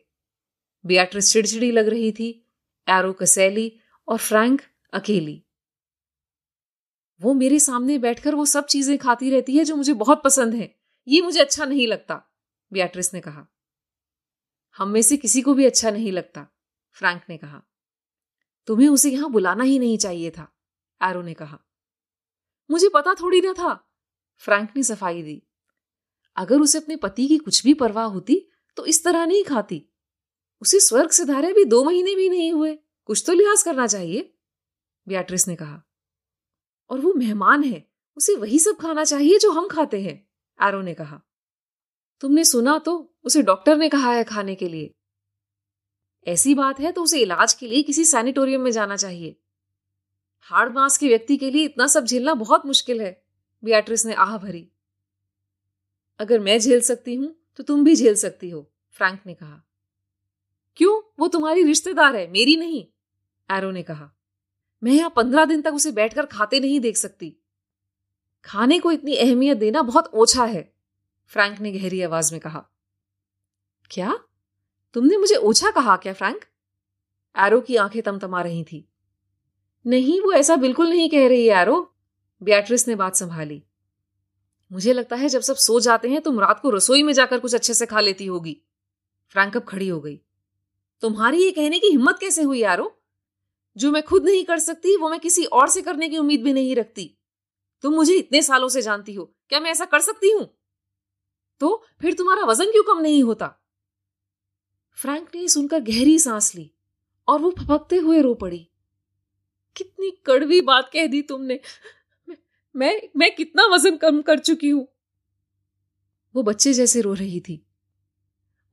बियाट्रिस 0.85 1.33
चिड़चिड़ी 1.33 1.71
लग 1.71 1.87
रही 1.87 2.11
थी, 2.11 2.49
एरो 2.89 3.13
कसैली 3.13 3.79
और 4.07 4.17
फ्रैंक 4.17 4.61
अकेली। 4.93 5.44
वो 7.21 7.33
मेरे 7.33 7.59
सामने 7.59 7.97
बैठकर 7.97 8.35
वो 8.35 8.45
सब 8.45 8.65
चीज़ें 8.65 8.97
खाती 8.97 9.29
रहती 9.29 9.57
है 9.57 9.63
जो 9.63 9.75
मुझे 9.75 9.93
बहुत 9.95 10.23
पसंद 10.23 10.53
है। 10.53 10.73
ये 11.07 11.21
मुझे 11.21 11.39
अच्छा 11.39 11.65
नहीं 11.65 11.87
लगता, 11.87 12.21
बियाट्रिस 12.71 13.13
ने 13.13 13.21
कहा। 13.21 13.45
हम 14.77 14.89
में 14.89 15.01
से 15.01 15.17
किसी 15.17 15.41
को 15.41 15.53
भी 15.53 15.65
अच्छा 15.65 15.91
नहीं 15.91 16.11
लगता, 16.11 16.47
फ्रैंक 16.97 17.21
ने 17.29 17.37
कहा। 17.37 17.61
तुम्हें 18.67 18.87
उसे 18.89 19.11
यहाँ 19.11 19.29
बुलाना 19.31 19.63
ही 19.63 19.79
नहीं 19.79 19.97
चाहिए 19.97 20.31
था, 20.31 20.51
एरो 21.01 21.21
ने 21.21 21.33
कहा। 21.33 21.59
मुझे 22.69 22.89
पता 22.89 23.13
थोड़ी 23.13 23.41
ना 23.41 23.53
था, 23.53 23.73
फ्रैंक 24.43 24.69
ने 24.75 24.83
सफ़ाई 24.83 25.21
दी। 25.23 25.41
अगर 26.37 26.59
उसे 26.59 26.77
अपने 26.77 26.95
पति 26.97 27.27
की 27.27 27.37
कुछ 27.37 27.63
भी 27.63 27.73
परवाह 27.75 28.05
होती 28.07 28.41
तो 28.77 28.85
इस 28.85 29.03
तरह 29.03 29.25
नहीं 29.25 29.43
खाती। 29.43 29.81
उसे 30.61 30.79
स्वर्ग 30.79 31.09
से 31.09 31.25
धारे 31.25 31.51
भी 31.53 31.63
दो 31.65 31.83
महीने 31.83 32.15
भी 32.15 32.29
नहीं 32.29 32.51
हुए, 32.53 32.73
कुछ 33.05 33.23
तो 33.27 33.33
लिहाज 33.33 33.63
करना 33.63 33.85
चाहिए, 33.87 34.31
बियाट्रिस 35.07 35.47
ने 35.47 35.55
कहा। 35.55 35.81
और 36.89 36.99
वो 36.99 37.13
मेहमान 37.13 37.63
है, 37.63 37.85
उसे 38.17 38.35
वही 38.35 38.59
सब 38.59 38.77
खाना 38.77 39.03
चाहिए 39.03 39.37
जो 39.39 39.51
हम 39.51 39.67
खाते 39.67 40.01
हैं 40.01 40.15
एरो 40.59 40.81
ने 40.81 40.93
कहा। 40.93 41.21
तुमने 42.21 42.43
सुना 42.43 42.77
तो 42.77 43.13
उसे 43.23 43.41
डॉक्टर 43.41 43.77
ने 43.77 43.89
कहा 43.89 44.11
है 44.11 44.23
खाने 44.23 44.55
के 44.55 44.69
लिए। 44.69 44.93
ऐसी 46.27 46.55
बात 46.55 46.79
है 46.79 46.91
तो 46.91 47.03
उसे 47.03 47.19
इलाज 47.19 47.53
के 47.53 47.67
लिए 47.67 47.83
किसी 47.83 48.05
सैनिटोरियम 48.05 48.61
में 48.61 48.71
जाना 48.71 48.95
चाहिए। 48.95 49.35
हार्ड 50.41 50.73
मास 50.73 50.97
के 50.97 51.07
व्यक्ति 51.07 51.37
के 51.37 51.51
लिए 51.51 51.65
इतना 51.65 51.87
सब 51.87 52.05
झेलना 52.05 52.33
बहुत 52.33 52.65
मुश्किल 52.65 53.01
है, 53.01 53.23
बियाट्रिस 53.63 54.05
ने 54.05 54.13
आह 54.13 54.37
भरी। 54.37 54.67
अगर 56.19 56.39
मैं 56.39 56.59
झेल 56.59 56.81
सकती 56.81 57.15
हूँ 57.15 57.35
तो 57.55 57.63
तुम 57.63 57.83
भी 57.83 57.95
झेल 57.95 58.15
सकती 58.15 58.49
हो, 58.49 58.71
फ्रैंक 58.93 59.21
ने 59.25 59.33
कहा। 59.33 59.61
क्यों? 60.77 61.01
वो 61.19 61.27
तुम्हारी 61.27 61.63
रिश्तेदार 61.63 62.15
है, 62.15 62.27
मेरी 62.31 62.55
नहीं 62.55 62.85
एरो 63.49 63.71
ने 63.71 63.83
कहा। 63.83 64.14
मैं 64.85 64.93
यहाँ 64.93 65.13
पंद्रह 65.15 65.45
दिन 65.45 65.61
तक 65.61 65.73
उसे 65.73 65.91
बैठकर 65.91 66.25
खाते 66.25 66.59
नहीं 66.59 66.79
देख 66.79 66.97
सकती। 66.97 67.37
खाने 68.45 68.79
को 68.79 68.91
इतनी 68.91 69.15
अहमियत 69.15 69.57
देना 69.57 69.81
बहुत 69.81 70.11
ओछा 70.13 70.45
है, 70.45 70.73
फ्रैंक 71.27 71.59
ने 71.59 71.71
गहरी 71.71 72.01
आवाज़ 72.01 72.31
में 72.31 72.41
कहा। 72.41 72.67
क्या? 73.91 74.19
तुमने 74.93 75.17
मुझे 75.17 75.35
ओछा 75.35 75.71
कहा 75.71 75.97
क्या, 75.97 76.13
फ्रैंक? 76.13 76.45
एरो 77.37 77.61
की 77.61 77.75
आँखें 77.75 78.01
तमतमा 78.01 78.41
रही 78.41 78.63
थी। 78.63 78.89
नहीं, 79.87 80.21
वो 80.21 80.31
ऐसा 80.31 80.55
बिल्कुल 80.55 80.89
नहीं 80.89 81.09
कह 81.09 81.27
रही 81.27 81.49
एरो। 81.49 81.93
बियाट्रिस 82.43 82.87
ने 82.87 82.95
बात 82.95 83.15
संभाली। 83.15 83.63
मुझे 84.71 84.93
लगता 84.93 85.15
है 85.15 85.29
जब 85.29 85.41
सब 85.41 85.55
सो 85.55 85.79
जाते 85.79 86.09
हैं, 86.09 86.21
तुम 86.21 86.39
रात 86.39 86.59
को 86.59 86.69
रसोई 86.69 87.03
में 87.03 87.13
जाकर 87.13 87.39
कुछ 87.39 87.55
अच्छे 87.55 87.73
से 87.73 87.85
खा 87.85 87.99
लेती 87.99 88.25
होगी। 88.25 88.61
फ्रैंक 89.29 89.57
अब 89.57 89.63
खड़ी 89.63 89.87
हो 89.87 89.99
गई। 89.99 90.21
तुम्हारी 91.01 91.43
ये 91.43 91.51
कहने 91.51 91.79
की 91.79 91.87
हिम्मत 91.87 92.17
कैसे 92.19 92.41
हुई 92.41 92.59
यारो 92.59 92.94
जो 93.77 93.91
मैं 93.91 94.03
खुद 94.03 94.25
नहीं 94.25 94.45
कर 94.45 94.59
सकती, 94.59 94.97
वो 94.97 95.09
मैं 95.09 95.19
किसी 95.19 95.45
और 95.45 95.69
से 95.69 95.81
करने 95.81 96.09
की 96.09 96.17
उम्मीद 96.17 96.43
भी 96.43 96.53
नहीं 96.53 96.75
रखती। 96.75 97.17
तुम 97.81 97.93
मुझे 97.93 98.13
इतने 98.13 98.41
सालों 98.41 98.69
से 98.69 98.81
जानती 98.81 99.13
हो, 99.13 99.35
क्या 99.49 99.59
मैं 99.59 99.71
ऐसा 99.71 99.85
कर 99.85 99.99
सकती 99.99 100.31
हूँ? 100.31 100.57
तो 101.59 101.85
फिर 102.01 102.13
तुम्हारा 102.13 102.43
वज़न 102.43 102.65
क्यों 102.65 102.83
कम 102.83 103.01
नहीं 103.01 103.23
होता? 103.23 103.47
फ्रैंक 104.91 105.35
ने 105.35 105.47
सुनकर 105.47 105.79
गहरी 105.79 106.19
सांस 106.19 106.55
ली 106.55 106.71
और 107.27 107.39
वो 107.39 107.55
फपकते 107.59 107.95
हुए 107.95 108.21
रो 108.21 108.33
पड़ी। 108.33 108.69
कितनी 109.75 110.11
कड़वी 110.25 110.61
बात 110.61 110.89
कह 110.93 111.07
दी 111.07 111.21
तुमने। 111.21 111.59
मैं 112.75 113.01
मैं 113.17 113.35
कितना 113.35 113.65
वज़न 113.65 113.97
कम 113.97 114.21
कर 114.21 114.39
चुकी 114.39 114.69
हूँ। 114.69 114.87
वो 116.35 116.43
बच्चे 116.43 116.73
जैसे 116.73 117.01
रो 117.01 117.13
रही 117.13 117.39
थी। 117.39 117.65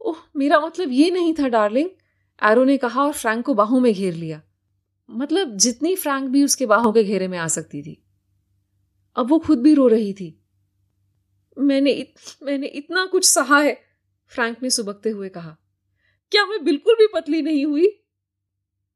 ओह, 0.00 0.16
मेरा 0.36 0.60
मतलब 0.60 0.88
ये 0.90 1.10
नहीं 1.10 1.34
था, 1.34 1.48
डार्लिंग। 1.48 1.90
एरो 2.42 2.64
ने 2.64 2.76
कहा 2.76 3.04
और 3.04 3.12
फ्रैंक 3.12 3.46
को 3.46 3.54
बाहों 3.54 3.80
में 3.80 3.94
घेर 3.94 4.14
लिया। 4.14 4.42
मतलब 5.12 5.56
जितनी 5.56 5.94
फ्रैंक 5.96 6.28
भी 6.30 6.44
उसके 6.44 6.66
बाहों 6.66 6.92
के 6.92 7.04
घेरे 7.04 7.28
में 7.28 7.38
आ 7.38 7.46
सकती 7.48 7.82
थी। 7.82 8.02
अब 9.16 9.30
वो 9.30 9.38
खुद 9.38 9.58
भी 9.58 9.74
रो 9.74 9.86
रही 9.88 10.12
थी। 10.12 10.38
मैंने 11.56 11.90
इत, 11.90 12.14
मैंने 12.42 12.66
इतना 12.66 13.04
कुछ 13.06 13.24
सहा 13.24 13.58
है 13.60 13.74
फ्रैंक 14.32 14.62
ने 14.62 14.70
सुबकते 14.70 15.10
हुए 15.10 15.28
कहा। 15.28 15.56
क्या 16.32 16.44
मैं 16.46 16.62
बिल्कुल 16.64 16.94
भी 16.94 17.06
पतली 17.14 17.42
नहीं 17.42 17.64
हुई? 17.66 17.88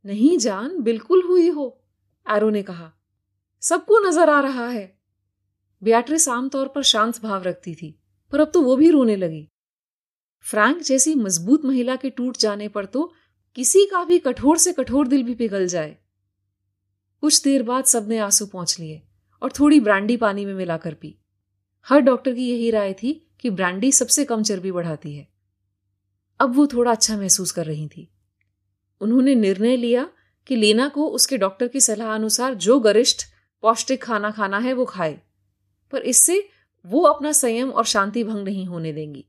नहीं 0.04 0.36
जान 0.38 0.80
बिल्कुल 0.82 1.22
हुई 1.22 1.48
हो 1.48 1.66
एरो 2.26 2.50
ने 2.50 2.62
कहा। 2.62 2.92
सबको 3.62 3.98
नज़र 4.08 4.30
आ 4.30 4.40
रहा 4.40 4.68
है। 4.68 4.86
बियाट्रिस 5.82 6.28
आमतौर 6.28 6.68
पर 6.68 6.82
शांत 6.82 7.20
भाव 7.22 7.42
रखती 7.42 7.74
थी 7.74 7.90
पर 8.32 8.40
अब 8.40 8.50
तो 8.54 8.62
वो 8.62 8.76
भी 8.76 8.90
रोने 8.90 9.16
लगी। 9.16 9.48
फ्रैंक 10.46 10.82
जैसी 10.82 11.14
मज़बूत 11.14 11.64
महिला 11.64 11.96
के 11.96 12.10
टूट 12.10 12.36
जाने 12.36 12.68
पर 12.68 12.84
तो 12.86 13.12
किसी 13.56 13.84
का 13.86 14.04
भी 14.04 14.18
कठोर 14.18 14.58
से 14.58 14.72
कठोर 14.72 15.08
दिल 15.08 15.22
भी 15.22 15.34
पिघल 15.34 15.66
जाए। 15.66 15.96
कुछ 17.20 17.44
देर 17.44 17.62
बाद 17.62 17.84
सबने 17.84 18.18
आँसू 18.18 18.46
पहुँच 18.46 18.80
लिए 18.80 19.02
और 19.42 19.52
थोड़ी 19.60 19.80
ब्रांडी 19.80 20.16
पानी 20.16 20.44
में 20.44 20.54
मिलाकर 20.54 20.94
पी। 20.94 21.18
हर 21.88 22.00
डॉक्टर 22.00 22.34
की 22.34 22.50
यही 22.50 22.70
राय 22.70 22.92
थी 22.92 23.30
कि 23.40 23.50
ब्रांडी 23.50 23.92
सबसे 23.92 24.24
कम 24.24 24.42
चर्बी 24.42 24.72
बढ़ाती 24.72 25.16
है। 25.16 25.28
अब 26.40 26.56
वो 26.56 26.66
थोड़ा 26.66 26.92
अच्छा 26.92 27.16
महसूस 27.16 27.52
कर 27.52 27.66
रही 27.66 27.88
थी। 27.88 28.10
उन्होंने 29.00 29.34
निर्णय 29.34 29.76
लिया 29.76 30.10
कि 30.46 30.56
लेना 30.56 30.88
को 30.88 31.08
उसके 31.08 31.38
डॉक्टर 31.38 31.68
की 31.68 31.80
सलाह 31.80 32.14
अनुसार 32.14 32.54
जो 32.54 32.80
गरिष्ठ, 32.80 33.22
पौष्टिक 33.62 34.02
खाना 34.02 34.30
खाना 34.30 34.58
है 34.58 34.72
वो 34.72 34.84
खाए। 34.84 35.20
पर 35.92 36.02
इससे 36.02 36.48
वो 36.86 37.02
अपना 37.02 37.32
संयम 37.32 37.70
और 37.70 37.84
शांति 37.84 38.24
भंग 38.24 38.44
नहीं 38.44 38.66
होने 38.66 38.92
देंगी। 38.92 39.26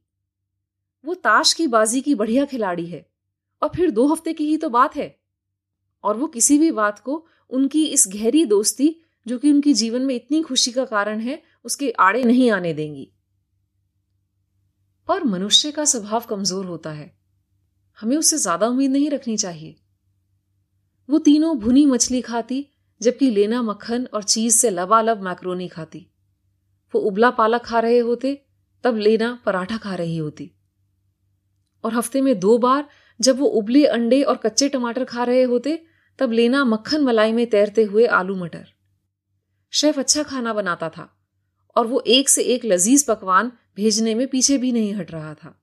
वो 1.05 1.13
ताश 1.13 1.53
की 1.53 1.67
बाजी 1.67 2.01
की 2.01 2.15
बढ़िया 2.15 2.45
खिलाड़ी 2.45 2.85
है 2.85 3.09
और 3.61 3.69
फिर 3.75 3.91
दो 3.91 4.07
हफ़्ते 4.07 4.33
की 4.33 4.45
ही 4.45 4.57
तो 4.57 4.69
बात 4.69 4.95
है। 4.95 5.19
और 6.03 6.17
वो 6.17 6.27
किसी 6.27 6.57
भी 6.57 6.71
बात 6.71 6.99
को 6.99 7.27
उनकी 7.49 7.85
इस 7.85 8.07
गहरी 8.07 8.45
दोस्ती, 8.45 9.01
जो 9.25 9.37
कि 9.37 9.51
उनकी 9.51 9.73
जीवन 9.73 10.01
में 10.01 10.15
इतनी 10.15 10.41
खुशी 10.41 10.71
का 10.71 10.85
कारण 10.85 11.19
है, 11.19 11.43
उसके 11.65 11.91
आड़े 11.91 12.23
नहीं 12.23 12.51
आने 12.51 12.73
देंगी। 12.73 13.11
पर 15.07 15.23
मनुष्य 15.23 15.71
का 15.71 15.85
स्वभाव 15.85 16.25
कमज़ोर 16.29 16.65
होता 16.65 16.91
है। 16.91 17.17
हमें 17.97 18.17
उससे 18.17 18.37
ज़्यादा 18.37 18.67
उम्मीद 18.67 18.91
नहीं 18.91 19.09
रखनी 19.09 19.37
चाहिए। 19.37 19.75
वो 21.09 21.19
तीनों 21.19 21.57
भुनी 21.59 21.85
मछली 21.85 22.21
खाती, 22.21 22.67
जबकि 23.01 23.29
लेना 23.29 23.61
मक्खन 23.61 24.07
और 24.13 24.23
चीज़ 24.23 24.57
से 24.57 24.69
लबालब 24.69 25.21
मैक्रोनी 25.21 25.67
खाती। 25.67 26.11
वो 26.93 27.01
उबला 27.01 27.31
पालक 27.31 27.61
खा 27.61 27.79
रहे 27.79 27.99
होते, 27.99 28.45
तब 28.83 28.97
लेना 28.97 29.39
पराठा 29.45 29.77
खा 29.77 29.95
रही 29.95 30.17
होती। 30.17 30.51
और 31.83 31.93
हफ़्ते 31.93 32.21
में 32.21 32.39
दो 32.39 32.57
बार 32.57 32.89
जब 33.19 33.39
वो 33.39 33.45
उबले 33.45 33.85
अंडे 33.85 34.23
और 34.23 34.37
कच्चे 34.37 34.69
टमाटर 34.69 35.03
खा 35.03 35.23
रहे 35.23 35.43
होते 35.43 35.85
तब 36.19 36.31
लेना 36.31 36.63
मक्खन 36.65 37.03
मलाई 37.03 37.31
में 37.31 37.45
तैरते 37.49 37.83
हुए 37.83 38.05
आलू 38.05 38.35
मटर। 38.35 38.67
शेफ 39.73 39.99
अच्छा 39.99 40.23
खाना 40.23 40.53
बनाता 40.53 40.89
था 40.89 41.09
और 41.75 41.87
वो 41.87 41.99
एक 42.07 42.29
से 42.29 42.43
एक 42.43 42.65
लजीज 42.65 43.05
पकवान 43.05 43.51
भेजने 43.75 44.15
में 44.15 44.27
पीछे 44.27 44.57
भी 44.57 44.71
नहीं 44.71 44.93
हट 44.93 45.11
रहा 45.11 45.33
था। 45.33 45.53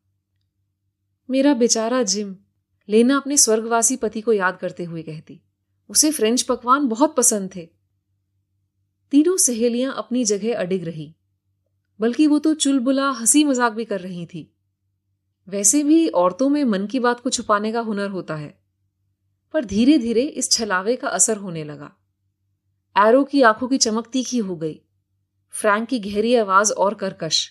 मेरा 1.29 1.55
बेचारा 1.55 2.03
जिम 2.03 2.37
लेना 2.89 3.17
अपने 3.17 3.37
स्वर्गवासी 3.37 3.97
पति 3.97 4.21
को 4.21 4.33
याद 4.33 4.57
करते 4.57 4.85
हुए 4.85 5.03
कहती, 5.03 5.41
उसे 5.91 6.11
फ्रेंच 6.11 6.43
पकवान 6.43 6.89
बहुत 6.89 7.15
पसंद 7.17 7.51
थे। 7.57 7.69
तीनों 9.13 9.37
सहेलियाँ 9.37 9.95
अपनी 9.99 10.25
जगह 10.25 10.57
अडिग 10.57 10.85
रही, 10.85 11.15
बल्कि 12.01 12.27
वो 12.27 12.39
तो 12.39 12.55
चुलबुला 12.55 13.09
हँसी 13.11 13.45
मज़ाक 13.45 13.73
भी 13.73 13.85
कर 13.85 14.01
रही 14.01 14.27
थी। 14.27 14.51
वैसे 15.49 15.83
भी 15.85 16.07
औरतों 16.09 16.49
में 16.49 16.65
मन 16.65 16.87
की 16.87 17.01
बात 17.01 17.21
को 17.21 17.31
छुपाने 17.31 17.73
का 17.73 17.81
हुनर 17.81 18.09
होता 18.09 18.37
है। 18.37 18.64
पर 19.55 19.65
धीरे 19.65 19.99
धीरे 19.99 20.23
इस 20.23 20.51
छलावे 20.51 20.97
का 20.97 21.09
असर 21.09 21.37
होने 21.37 21.65
लगा। 21.65 21.97
एरो 22.97 23.25
की 23.25 23.43
आँखों 23.43 23.69
की 23.69 23.79
चमक 23.79 24.07
तीखी 24.07 24.39
हो 24.39 24.57
गई। 24.57 24.81
फ्रैंक 25.51 25.89
की 25.89 25.99
गहरी 25.99 26.35
आवाज़ 26.35 26.73
और 26.73 26.95
करकश, 26.95 27.51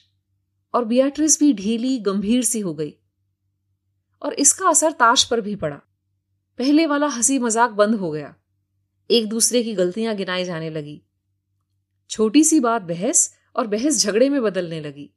और 0.74 0.86
बियाट्रिस 0.86 1.40
भी 1.40 1.54
ढीली, 1.54 2.00
गंभीर 2.00 2.44
सी 2.44 2.60
हो 2.60 2.74
गई। 2.74 2.94
और 4.22 4.34
इसका 4.34 4.70
असर 4.70 4.92
ताश 4.92 5.24
पर 5.24 5.42
भी 5.42 5.56
पड़ा। 5.56 5.82
पहले 6.58 6.86
वाला 6.86 7.08
हँसी 7.08 7.40
मज़ाक 7.40 7.72
बंद 7.72 7.96
हो 7.96 8.12
गया। 8.12 8.36
एक 9.12 9.30
दूसरे 9.30 9.64
की 9.64 9.74
गलतियाँ 9.74 10.16
गिनाई 10.16 10.44
जाने 10.44 10.70
लगी। 10.70 11.02
छोटी 12.10 12.44
सी 12.44 12.60
बात 12.60 12.82
बहस 12.82 13.38
और 13.56 13.68
बहस 13.68 14.04
झगड़े 14.04 14.30
में 14.30 14.44
बदलने 14.44 14.82
लगी। 14.82 15.14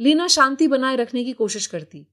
लीना 0.00 0.28
शांति 0.28 0.68
बनाए 0.68 0.96
रखने 0.96 1.24
की 1.24 1.32
कोशिश 1.32 1.66
करती। 1.66 2.06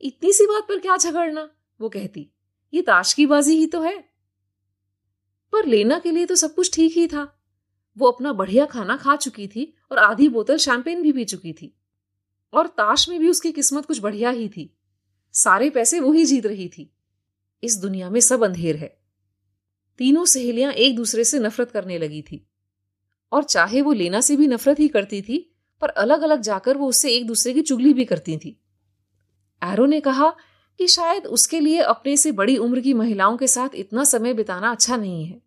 इतनी 0.00 0.32
सी 0.32 0.46
बात 0.46 0.62
पर 0.62 0.78
क्या 0.78 0.96
झगड़ना? 0.96 1.50
वो 1.80 1.88
कहती। 1.88 2.30
ये 2.74 2.82
ताश 2.82 3.12
की 3.12 3.26
बाजी 3.26 3.56
ही 3.56 3.66
तो 3.66 3.80
है। 3.80 4.04
पर 5.52 5.66
लेना 5.66 5.98
के 5.98 6.10
लिए 6.10 6.26
तो 6.26 6.34
सब 6.34 6.54
कुछ 6.54 6.74
ठीक 6.74 6.92
ही 6.92 7.06
था। 7.06 7.40
वो 7.98 8.10
अपना 8.10 8.32
बढ़िया 8.32 8.66
खाना 8.66 8.96
खा 8.96 9.16
चुकी 9.16 9.46
थी 9.46 9.74
और 9.92 9.98
आधी 9.98 10.28
बोतल 10.28 10.56
शैंपेन 10.56 11.02
भी 11.02 11.12
पी 11.12 11.24
चुकी 11.24 11.52
थी। 11.52 11.78
और 12.52 12.66
ताश 12.66 13.08
में 13.08 13.20
भी 13.20 13.28
उसकी 13.28 13.52
किस्मत 13.52 13.86
कुछ 13.86 14.00
बढ़िया 14.00 14.30
ही 14.30 14.48
थी। 14.48 14.78
सारे 15.32 15.70
पैसे 15.70 16.00
वो 16.00 16.12
ही 16.12 16.24
जीत 16.24 16.46
रही 16.46 16.68
थी। 16.68 16.96
इस 17.62 17.76
दुनिया 17.76 18.10
में 18.10 18.20
सब 18.20 18.44
अंधेर 18.44 18.76
है। 18.76 19.00
तीनों 19.98 20.24
सहेलियाँ 20.24 20.72
एक 20.72 20.96
दूसरे 20.96 21.24
से 21.24 21.38
नफरत 21.38 21.70
करने 21.70 21.98
लगी 21.98 22.22
थी। 22.22 22.50
और 23.32 23.44
चाहे 23.44 23.82
वो 23.82 23.92
लेना 23.92 24.20
से 24.20 24.36
भी 24.36 24.46
नफरत 24.46 24.80
ही 24.80 24.88
करती 24.88 25.22
थी, 25.22 25.56
पर 25.80 25.88
अलग 25.88 26.22
अलग 26.22 26.40
जाकर 26.40 26.76
वो 26.76 26.88
उससे 26.88 27.10
एक 27.10 27.26
दूसरे 27.26 27.52
की 27.52 27.62
चुगली 27.62 27.92
भी 27.92 28.04
करती 28.04 28.36
थी। 28.36 28.60
एरो 29.64 29.86
ने 29.86 30.00
कहा 30.00 30.36
कि 30.78 30.88
शायद 30.88 31.26
उसके 31.26 31.60
लिए 31.60 31.78
अपने 31.78 32.16
से 32.16 32.32
बड़ी 32.32 32.56
उम्र 32.56 32.80
की 32.80 32.94
महिलाओं 32.94 33.36
के 33.36 33.46
साथ 33.46 33.68
इतना 33.74 34.04
समय 34.04 34.34
बिताना 34.34 34.70
अच्छा 34.70 34.96
नहीं 34.96 35.24
है। 35.26 35.42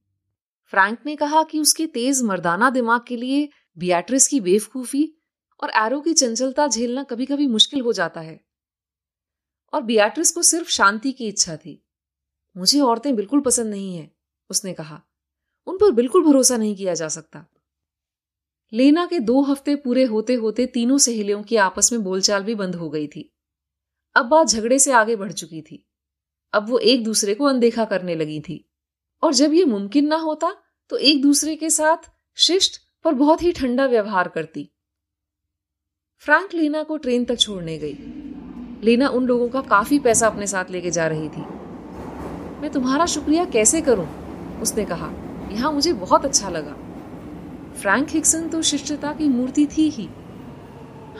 फ्रैंक 0.63 0.99
ने 1.05 1.15
कहा 1.15 1.43
कि 1.43 1.59
उसके 1.59 1.87
तेज 1.87 2.21
मर्दाना 2.23 2.69
दिमाग 2.69 3.01
के 3.07 3.15
लिए 3.15 3.49
बियाट्रिस 3.77 4.27
की 4.27 4.39
बेवकूफ़ी 4.39 5.13
और 5.63 5.69
एरो 5.69 6.01
की 6.01 6.13
चंचलता 6.13 6.67
झेलना 6.67 7.03
कभी 7.03 7.25
कभी 7.25 7.47
मुश्किल 7.47 7.81
हो 7.81 7.93
जाता 7.93 8.21
है। 8.21 8.41
और 9.73 9.81
बियाट्रिस 9.81 10.31
को 10.31 10.41
सिर्फ़ 10.41 10.69
शांति 10.69 11.11
की 11.11 11.27
इच्छा 11.27 11.57
थी। 11.57 11.85
मुझे 12.57 12.79
औरतें 12.79 13.15
बिल्कुल 13.15 13.41
पसंद 13.41 13.67
नहीं 13.67 13.97
है, 13.97 14.11
उसने 14.49 14.73
कहा। 14.73 15.01
उन 15.67 15.77
पर 15.77 15.91
बिल्कुल 15.91 16.23
भरोसा 16.23 16.57
नहीं 16.57 16.75
किया 16.75 16.93
जा 16.93 17.07
सकता। 17.07 17.45
लेना 18.73 19.05
के 19.05 19.19
दो 19.19 19.41
हफ़्ते 19.41 19.75
पूरे 19.75 20.03
होते 20.03 20.33
होते 20.33 20.65
तीनों 20.65 20.97
सहेलियों 20.97 21.43
की 21.43 21.55
आपस 21.55 21.93
में 21.93 22.03
बोलचाल 22.03 22.43
भी 22.43 22.55
बंद 22.55 22.75
हो 22.75 22.89
गई 22.89 23.07
थी। 23.07 23.36
अब 24.17 24.25
बात 24.25 24.47
झगड़े 24.47 24.79
से 24.79 24.91
आगे 24.91 25.15
बढ़ 25.15 25.31
चुकी 25.31 25.61
थी। 25.61 25.87
अब 26.53 26.69
वो 26.69 26.77
एक 26.77 27.03
दूसरे 27.03 27.33
को 27.35 27.45
अनदेखा 27.45 27.85
करने 27.85 28.15
लगी 28.15 28.39
थी। 28.39 28.69
और 29.23 29.33
जब 29.33 29.53
ये 29.53 29.65
मुमकिन 29.65 30.07
ना 30.07 30.15
होता 30.15 30.55
तो 30.89 30.97
एक 30.97 31.21
दूसरे 31.21 31.55
के 31.55 31.69
साथ 31.69 32.09
शिष्ट 32.35 32.77
पर 33.03 33.13
बहुत 33.13 33.43
ही 33.43 33.51
ठंडा 33.51 33.85
व्यवहार 33.85 34.27
करती। 34.27 34.73
फ्रैंक 36.17 36.53
लीना 36.53 36.83
को 36.83 36.97
ट्रेन 36.97 37.25
तक 37.25 37.39
छोड़ने 37.39 37.77
गई। 37.77 37.93
लीना 38.83 39.07
उन 39.07 39.25
लोगों 39.25 39.49
का 39.49 39.61
काफ़ी 39.61 39.99
पैसा 39.99 40.27
अपने 40.27 40.47
साथ 40.47 40.71
लेके 40.71 40.91
जा 40.91 41.07
रही 41.07 41.29
थी। 41.29 41.41
मैं 42.61 42.69
तुम्हारा 42.69 43.05
शुक्रिया 43.05 43.45
कैसे 43.45 43.81
करूँ? 43.81 44.07
उसने 44.61 44.85
कहा। 44.85 45.11
यहाँ 45.51 45.71
मुझे 45.71 45.93
बहुत 45.93 46.25
अच्छा 46.25 46.49
लगा। 46.49 46.73
फ्रैंक 47.73 48.09
हिक्सन 48.09 48.49
तो 48.49 48.61
शिष्टता 48.61 49.13
की 49.13 49.29
मूर्ति 49.29 49.65
थी 49.67 49.89
ही। 49.89 50.09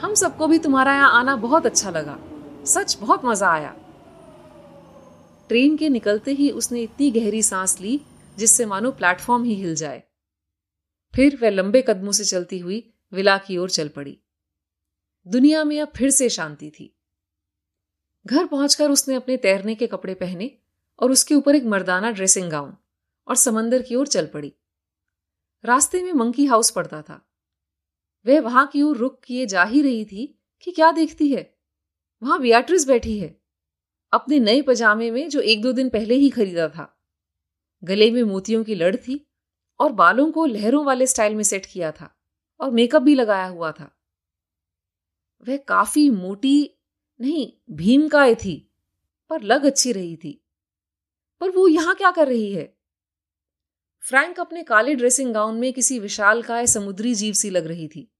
हम 0.00 0.14
सबको 0.14 0.46
भी 0.46 0.58
तुम्हारा 0.58 0.94
यहाँ 0.94 1.12
आना 1.12 1.36
बहुत 1.36 1.66
अच्छा 1.66 1.90
लगा। 1.90 2.18
सच 2.68 2.96
बहुत 3.00 3.24
मज़ा 3.24 3.50
आया। 3.50 3.76
ट्रेन 5.48 5.76
के 5.76 5.88
निकलते 5.88 6.32
ही 6.32 6.50
उसने 6.50 6.82
इतनी 6.82 7.10
गहरी 7.10 7.42
सांस 7.42 7.80
ली, 7.80 8.00
जिससे 8.38 8.66
मानो 8.66 8.90
प्लेटफॉर्म 8.90 9.44
ही 9.44 9.54
हिल 9.54 9.74
जाए। 9.74 10.02
फिर 11.14 11.38
वह 11.42 11.50
लंबे 11.50 11.82
कदमों 11.82 12.12
से 12.12 12.24
चलती 12.24 12.58
हुई 12.58 12.94
विला 13.12 13.38
की 13.38 13.56
ओर 13.56 13.70
चल 13.70 13.88
पड़ी। 13.88 14.18
दुनिया 15.28 15.64
में 15.64 15.80
अब 15.80 15.92
फिर 15.96 16.10
से 16.10 16.28
शांति 16.28 16.70
थी। 16.70 16.96
घर 18.26 18.46
पहुंचकर 18.46 18.90
उसने 18.90 19.14
अपने 19.14 19.36
तैरने 19.36 19.74
के 19.74 19.86
कपड़े 19.86 20.14
पहने 20.14 20.58
और 20.98 21.10
उसके 21.10 21.34
ऊपर 21.34 21.54
एक 21.54 21.64
मर्दाना 21.64 22.10
ड्रेसिंग 22.10 22.50
गाउन 22.50 22.74
और 23.28 23.36
समंदर 23.36 23.82
की 23.82 23.94
ओर 23.94 24.06
चल 24.06 24.26
पड़ी। 24.26 24.52
रास्ते 25.64 26.02
में 26.02 26.12
मंकी 26.12 26.46
हाउस 26.46 26.70
पड़ता 26.70 27.02
था। 27.02 27.28
वह 28.26 28.40
वहाँ 28.40 28.66
की 28.66 28.82
ओर 28.82 28.96
रुक 28.96 29.20
किए 29.24 29.46
जा 29.46 29.64
ही 29.64 29.82
रही 29.82 30.04
थी 30.04 30.38
कि 30.60 30.70
क्या 30.70 30.92
देखती 30.92 31.32
है? 31.32 31.57
वहाँ 32.22 32.40
बियाट्रिस 32.40 32.86
बैठी 32.86 33.18
है। 33.18 33.40
अपने 34.12 34.38
नए 34.38 34.62
पजामे 34.62 35.10
में 35.10 35.28
जो 35.28 35.40
एक 35.40 35.62
दो 35.62 35.72
दिन 35.72 35.88
पहले 35.88 36.14
ही 36.14 36.30
खरीदा 36.30 36.68
था। 36.68 37.00
गले 37.84 38.10
में 38.10 38.22
मोतियों 38.22 38.64
की 38.64 38.74
लड़ 38.74 38.96
थी 38.96 39.30
और 39.80 39.92
बालों 39.92 40.32
को 40.32 40.46
लहरों 40.46 40.84
वाले 40.84 41.06
स्टाइल 41.06 41.34
में 41.34 41.42
सेट 41.42 41.66
किया 41.66 41.92
था 41.92 42.20
और 42.60 42.70
मेकअप 42.70 43.02
भी 43.02 43.14
लगाया 43.14 43.46
हुआ 43.46 43.72
था। 43.72 43.98
वह 45.48 45.56
काफ़ी 45.56 46.10
मोटी 46.10 46.74
नहीं 47.20 47.52
भीमकाय 47.70 48.34
थी, 48.34 48.74
पर 49.30 49.42
लग 49.42 49.64
अच्छी 49.64 49.92
रही 49.92 50.16
थी। 50.16 50.44
पर 51.40 51.50
वो 51.50 51.68
यहाँ 51.68 51.94
क्या 51.94 52.10
कर 52.10 52.28
रही 52.28 52.52
है? 52.52 52.78
फ्रैंक 54.00 54.40
अपने 54.40 54.62
काले 54.62 54.94
ड्रेसिंग 54.94 55.34
गाउन 55.34 55.54
में 55.54 55.72
किसी 55.72 55.98
विशाल 55.98 56.42
काय 56.42 56.66
समुद्री 56.66 57.14
जीव 57.14 57.32
सी 57.32 57.50
लग 57.50 57.66
रही 57.66 57.88
थी। 57.88 58.12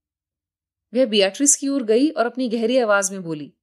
वह 0.93 1.05
बियाट्रिस 1.05 1.55
की 1.55 1.67
ओर 1.67 1.83
गई 1.83 2.09
और 2.09 2.25
अपनी 2.25 2.49
गहरी 2.49 2.77
आवाज़ 2.77 3.11
में 3.11 3.23
बोली 3.23 3.53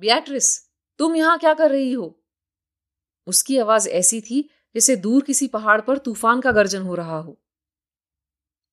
बियाट्रिस, 0.00 0.70
तुम 0.98 1.16
यहाँ 1.16 1.38
क्या 1.38 1.54
कर 1.54 1.70
रही 1.70 1.92
हो? 1.92 2.24
उसकी 3.26 3.58
आवाज़ 3.58 3.88
ऐसी 3.88 4.20
थी 4.20 4.50
जैसे 4.74 4.96
दूर 4.96 5.22
किसी 5.22 5.46
पहाड़ 5.48 5.80
पर 5.80 5.98
तूफ़ान 5.98 6.40
का 6.40 6.52
गर्जन 6.52 6.82
हो 6.82 6.94
रहा 6.94 7.18
हो। 7.18 7.40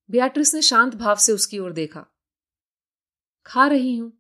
बियाट्रिस 0.10 0.54
ने 0.56 0.62
शांत 0.62 0.96
भाव 0.96 1.16
से 1.16 1.32
उसकी 1.32 1.60
ओर 1.60 1.72
देखा। 1.72 2.06
खा 3.46 3.68
रही 3.68 3.98
हूँ। 3.98 4.12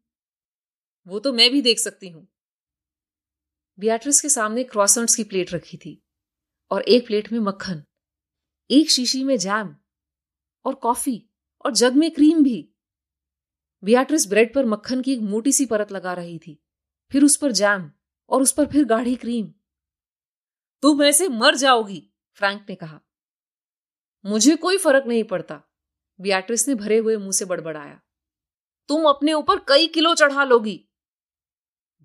वो 1.07 1.19
तो 1.19 1.33
मैं 1.33 1.51
भी 1.51 1.61
देख 1.61 1.79
सकती 1.79 2.09
हूँ। 2.09 2.27
बियाट्रिस 3.79 4.21
के 4.21 4.29
सामने 4.29 4.63
क्रॉसंट्स 4.63 5.15
की 5.15 5.23
प्लेट 5.23 5.53
रखी 5.53 5.77
थी 5.77 6.01
और 6.71 6.81
एक 6.81 7.07
प्लेट 7.07 7.31
में 7.31 7.39
मक्खन, 7.39 7.83
एक 8.71 8.91
शीशी 8.91 9.23
में 9.23 9.37
जैम 9.37 9.75
और 10.65 10.75
कॉफ़ी 10.75 11.29
और 11.65 11.71
जग 11.71 11.95
में 11.95 12.11
क्रीम 12.11 12.43
भी। 12.43 12.69
बियाट्रिस 13.83 14.27
ब्रेड 14.27 14.53
पर 14.53 14.65
मक्खन 14.65 15.01
की 15.01 15.13
एक 15.13 15.19
मोटी 15.19 15.51
सी 15.51 15.65
परत 15.65 15.91
लगा 15.91 16.13
रही 16.13 16.39
थी। 16.39 16.64
फिर 17.11 17.23
उस 17.23 17.35
पर 17.37 17.51
जैम 17.51 17.91
और 18.29 18.41
उस 18.41 18.51
पर 18.51 18.65
फिर 18.65 18.85
गाढ़ी 18.85 19.15
क्रीम। 19.15 19.53
तुम 20.83 21.03
ऐसे 21.03 21.27
मर 21.29 21.55
जाओगी, 21.55 22.01
फ्रैंक 22.33 22.65
ने 22.69 22.75
कहा। 22.75 22.99
मुझे 24.25 24.55
कोई 24.55 24.77
फ़र्क 24.77 25.05
नहीं 25.07 25.23
पड़ता, 25.23 25.61
बियाट्रिस 26.19 26.67
ने 26.67 26.75
भरे 26.75 26.97
हुए 26.97 27.17
मुँह 27.17 27.31
से 27.31 27.45
बड़बड़ाया। 27.45 27.99
तुम 28.89 29.05
अपने 29.09 29.33
ऊपर 29.33 29.59
कई 29.59 29.87
किलो 29.87 30.13
चढ़ा 30.15 30.43
लोगी। 30.43 30.77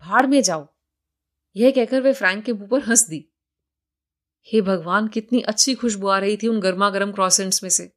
भाड़ 0.03 0.27
में 0.27 0.41
जाओ, 0.43 0.67
यह 1.57 1.71
कहकर 1.71 2.01
वे 2.01 2.13
फ्रैंक 2.13 2.45
के 2.45 2.53
मुँह 2.53 2.69
पर 2.69 2.83
हंस 2.83 3.09
दी। 3.09 3.27
हे 4.49 4.61
भगवान, 4.61 5.09
कितनी 5.09 5.41
अच्छी 5.41 5.75
खुशबू 5.75 6.09
आ 6.09 6.19
रही 6.19 6.37
थी 6.37 6.49
उन 6.49 6.61
गर्मा 6.61 6.91
गर्म 6.91 7.13
क्रॉसेंट्स 7.13 7.63
में 7.63 7.71
से। 7.71 7.93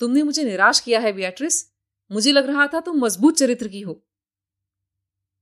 तुमने 0.00 0.22
मुझे 0.22 0.44
निराश 0.44 0.80
किया 0.80 1.00
है, 1.00 1.12
बियाट्रिस। 1.12 1.64
मुझे 2.10 2.32
लग 2.32 2.46
रहा 2.46 2.66
था 2.66 2.80
तुम 2.80 2.96
मज़बूत 2.96 3.36
चरित्र 3.36 3.68
की 3.68 3.80
हो। 3.80 4.02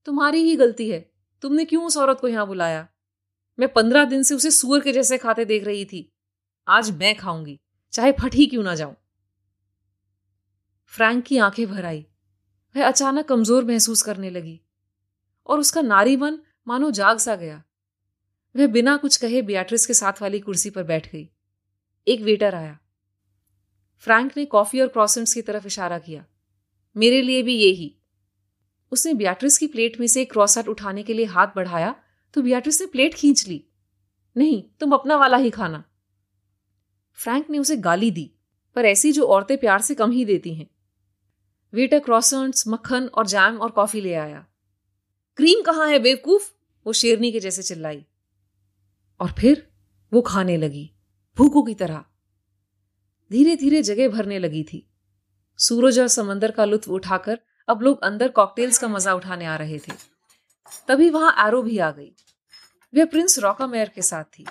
तुम्हारी 0.04 0.38
ही 0.38 0.56
गलती 0.56 0.90
है। 0.90 1.12
तुमने 1.42 1.64
क्यों 1.64 1.86
उस 1.86 1.96
औरत 1.96 2.20
को 2.20 2.28
यहाँ 2.28 2.46
बुलाया? 2.46 2.88
मैं 3.58 3.72
पंद्रह 3.72 4.04
दिन 4.04 4.22
से 4.22 4.34
उसे 4.34 4.50
सुअर 4.50 4.80
के 4.80 4.92
जैसे 4.92 5.18
खाते 5.18 5.44
देख 5.44 5.64
रही 5.64 5.84
थी। 5.84 6.12
आज 6.68 6.90
मैं 6.90 7.16
खाऊँगी, 7.16 7.60
चाहे 7.92 8.12
फट 8.12 8.34
ही 8.34 8.46
क्यों 8.46 8.62
ना 8.62 8.74
जाऊँ। 8.74 8.96
फ्रैंक 10.86 11.24
की 11.24 11.38
आँखें 11.38 11.66
भर 11.66 11.84
आई। 11.84 12.06
वह 12.76 12.88
अचानक 12.88 13.28
कमज़ोर 13.28 13.64
महसूस 13.64 14.02
करने 14.02 14.30
लगी। 14.30 14.60
और 15.46 15.60
उसका 15.60 15.82
नारी 15.82 16.16
मन, 16.16 16.38
मानो 16.68 16.90
जाग 16.90 17.18
सा 17.18 17.36
गया। 17.36 17.62
वह 18.56 18.66
बिना 18.66 18.96
कुछ 18.96 19.16
कहे 19.16 19.42
बियाट्रिस 19.42 19.86
के 19.86 19.94
साथ 19.94 20.12
वाली 20.22 20.40
कुर्सी 20.40 20.70
पर 20.70 20.82
बैठ 20.82 21.12
गई। 21.12 21.30
एक 22.08 22.20
वेटर 22.20 22.54
आया। 22.54 22.78
फ्रैंक 23.98 24.36
ने 24.36 24.44
कॉफ़ी 24.44 24.80
और 24.80 24.88
क्रॉसेंट्स 24.88 25.34
की 25.34 25.42
तरफ़ 25.42 25.66
इशारा 25.66 25.98
किया। 25.98 26.26
मेरे 26.96 27.22
लिए 27.22 27.42
भी 27.42 27.54
ये 27.54 27.70
ही। 27.70 27.99
उसने 28.90 29.14
बियाट्रिस 29.14 29.58
की 29.58 29.66
प्लेट 29.66 30.00
में 30.00 30.06
से 30.06 30.22
एक 30.22 30.32
क्रॉसट 30.32 30.68
उठाने 30.68 31.02
के 31.02 31.14
लिए 31.14 31.24
हाथ 31.24 31.46
बढ़ाया 31.56 31.94
तो 32.34 32.42
बियाट्रिस 32.42 32.80
ने 32.80 32.86
प्लेट 32.86 33.14
खींच 33.14 33.48
ली। 33.48 33.66
नहीं, 34.36 34.62
तुम 34.80 34.92
अपना 34.92 35.16
वाला 35.16 35.36
ही 35.36 35.50
खाना। 35.50 35.84
फ्रैंक 37.12 37.50
ने 37.50 37.58
उसे 37.58 37.76
गाली 37.76 38.10
दी, 38.10 38.34
पर 38.74 38.84
ऐसी 38.84 39.12
जो 39.12 39.24
औरतें 39.24 39.58
प्यार 39.58 39.80
से 39.80 39.94
कम 39.94 40.10
ही 40.10 40.24
देती 40.24 40.54
हैं। 40.54 40.70
वेटर 41.72 41.98
क्रॉसर्ट्स 41.98 42.68
मक्खन 42.68 43.06
और 43.06 43.26
जैम 43.26 43.56
और 43.56 43.70
कॉफ़ी 43.70 44.00
ले 44.00 44.14
आया। 44.14 44.46
क्रीम 45.36 45.62
कहाँ 45.62 45.88
है, 45.88 45.98
बेवकूफ़? 45.98 46.52
वो 46.86 46.92
शेरनी 46.92 47.32
के 47.32 47.40
जैसे 47.40 47.62
चिल्लाई। 47.62 48.06
और 49.20 49.32
फिर 49.32 49.72
वो 50.12 50.22
खाने 50.22 50.56
लगी, 50.56 50.90
भूखों 51.36 51.62
की 51.62 51.74
तरह। 51.74 52.04
धीरे 53.32 53.56
धीरे 53.56 53.82
जगह 53.82 54.08
भरने 54.08 54.38
लगी 54.38 54.62
थी। 54.62 54.90
सूरज 55.58 55.98
और 55.98 56.08
समंदर 56.08 56.50
का 56.50 56.64
लुत्फ 56.64 56.88
उठाकर 56.88 57.40
अब 57.70 57.82
लोग 57.82 58.02
अंदर 58.02 58.28
कॉकटेल्स 58.28 58.78
का 58.78 58.88
मज़ा 58.88 59.14
उठाने 59.14 59.46
आ 59.46 59.56
रहे 59.56 59.78
थे। 59.78 59.92
तभी 60.88 61.10
वहाँ 61.10 61.46
एरो 61.46 61.62
भी 61.62 61.78
आ 61.78 61.90
गई। 61.90 62.12
वह 62.94 63.04
प्रिंस 63.04 63.38
रॉकामेयर 63.38 63.88
के 63.88 64.02
साथ 64.02 64.24
थी। 64.24 64.46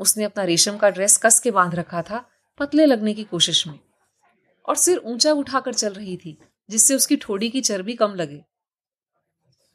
उसने 0.00 0.24
अपना 0.24 0.44
रेशम 0.44 0.76
का 0.76 0.90
ड्रेस 0.90 1.16
कस 1.16 1.40
के 1.40 1.50
बाँध 1.50 1.74
रखा 1.74 2.02
था 2.02 2.30
पतले 2.58 2.86
लगने 2.86 3.14
की 3.14 3.24
कोशिश 3.24 3.66
में। 3.66 3.78
और 4.68 4.76
सिर 4.76 4.98
ऊँचा 4.98 5.32
उठाकर 5.32 5.74
चल 5.74 5.92
रही 5.92 6.16
थी, 6.16 6.38
जिससे 6.70 6.94
उसकी 6.94 7.16
ठोड़ी 7.16 7.50
की 7.50 7.60
चर्बी 7.60 7.94
कम 7.94 8.14
लगे। 8.14 8.44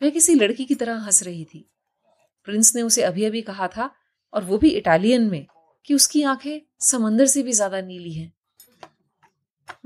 वह 0.02 0.10
किसी 0.10 0.36
लड़की 0.36 0.66
की 0.66 0.76
तरह 0.76 0.98
हंस 0.98 1.24
रही 1.24 1.46
थी। 1.46 1.70
प्रिंस 2.44 2.76
ने 2.76 2.82
उसे 2.82 3.02
अभी 3.02 3.26
अभी 3.26 3.42
कहा 3.42 3.68
था, 3.68 3.96
और 4.34 4.44
वो 4.44 4.58
भी 4.58 4.70
इटालियन 4.70 5.30
में, 5.30 5.46
कि 5.86 5.94
उसकी 5.94 6.24
आँखें 6.24 6.62
समंदर 6.80 7.26
से 7.26 7.44
भी 7.44 7.52
ज़्यादा 7.52 7.82
नीली 7.82 8.14
हैं। 8.14 8.34